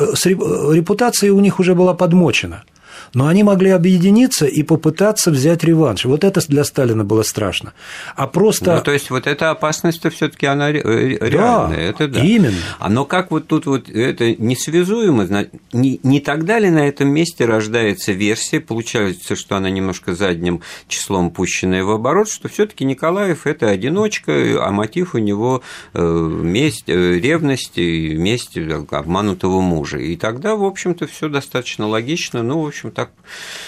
репутация 0.00 1.32
у 1.32 1.40
них 1.40 1.60
уже 1.60 1.74
была 1.74 1.94
подмочена 1.94 2.64
но 3.14 3.26
они 3.26 3.42
могли 3.42 3.70
объединиться 3.70 4.46
и 4.46 4.62
попытаться 4.62 5.30
взять 5.30 5.64
реванш. 5.64 6.04
Вот 6.04 6.24
это 6.24 6.40
для 6.48 6.64
Сталина 6.64 7.04
было 7.04 7.22
страшно. 7.22 7.72
А 8.16 8.26
просто... 8.26 8.76
Ну, 8.76 8.82
то 8.82 8.92
есть, 8.92 9.10
вот 9.10 9.26
эта 9.26 9.50
опасность 9.50 10.00
все 10.12 10.28
таки 10.28 10.46
она 10.46 10.72
реальная. 10.72 11.30
Да, 11.30 11.74
это 11.74 12.08
да. 12.08 12.20
именно. 12.20 12.56
А 12.78 12.88
но 12.88 13.04
как 13.04 13.30
вот 13.30 13.46
тут 13.46 13.66
вот 13.66 13.88
это 13.88 14.34
несвязуемо, 14.36 15.48
не, 15.72 16.00
не 16.02 16.20
тогда 16.20 16.58
ли 16.58 16.70
на 16.70 16.86
этом 16.88 17.08
месте 17.08 17.44
рождается 17.44 18.12
версия, 18.12 18.60
получается, 18.60 19.36
что 19.36 19.56
она 19.56 19.70
немножко 19.70 20.14
задним 20.14 20.60
числом 20.88 21.30
пущенная 21.30 21.84
в 21.84 21.90
оборот, 21.90 22.28
что 22.28 22.48
все 22.48 22.66
таки 22.66 22.84
Николаев– 22.84 23.40
это 23.46 23.68
одиночка, 23.68 24.32
а 24.64 24.70
мотив 24.70 25.14
у 25.14 25.18
него 25.18 25.62
э, 25.94 26.02
месть, 26.02 26.88
э, 26.88 27.18
ревность 27.18 27.78
и 27.78 28.14
месть 28.14 28.56
обманутого 28.90 29.60
мужа. 29.60 29.98
И 29.98 30.16
тогда, 30.16 30.56
в 30.56 30.64
общем-то, 30.64 31.06
все 31.06 31.28
достаточно 31.28 31.86
логично, 31.88 32.42
ну, 32.42 32.62
в 32.62 32.66
общем, 32.66 32.90
так 33.00 33.10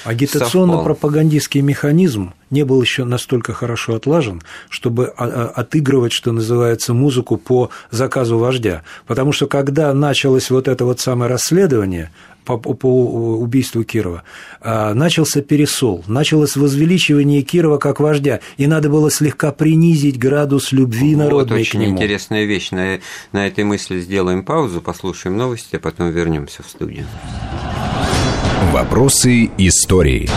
Агитационно-пропагандистский 0.04 1.60
механизм 1.60 2.34
не 2.50 2.64
был 2.64 2.82
еще 2.82 3.04
настолько 3.04 3.54
хорошо 3.54 3.94
отлажен, 3.94 4.42
чтобы 4.68 5.06
отыгрывать, 5.06 6.12
что 6.12 6.32
называется, 6.32 6.92
музыку 6.92 7.36
по 7.36 7.70
заказу 7.90 8.36
вождя. 8.36 8.82
Потому 9.06 9.32
что 9.32 9.46
когда 9.46 9.94
началось 9.94 10.50
вот 10.50 10.68
это 10.68 10.84
вот 10.84 11.00
самое 11.00 11.30
расследование 11.30 12.10
по, 12.44 12.58
по 12.58 13.38
убийству 13.38 13.84
Кирова, 13.84 14.24
а, 14.60 14.92
начался 14.94 15.40
пересол, 15.40 16.04
началось 16.08 16.56
возвеличивание 16.56 17.42
Кирова 17.42 17.78
как 17.78 18.00
вождя, 18.00 18.40
и 18.56 18.66
надо 18.66 18.90
было 18.90 19.10
слегка 19.10 19.52
принизить 19.52 20.18
градус 20.18 20.72
любви 20.72 21.14
народной 21.14 21.42
вот 21.42 21.52
очень 21.52 21.78
к 21.78 21.82
нему. 21.82 21.94
интересная 21.94 22.44
вещь. 22.44 22.72
На, 22.72 22.98
на 23.30 23.46
этой 23.46 23.62
мысли 23.62 24.00
сделаем 24.00 24.44
паузу, 24.44 24.80
послушаем 24.80 25.36
новости, 25.36 25.76
а 25.76 25.78
потом 25.78 26.10
вернемся 26.10 26.64
в 26.64 26.68
студию. 26.68 27.06
Вопросы 28.70 29.50
истории. 29.58 30.28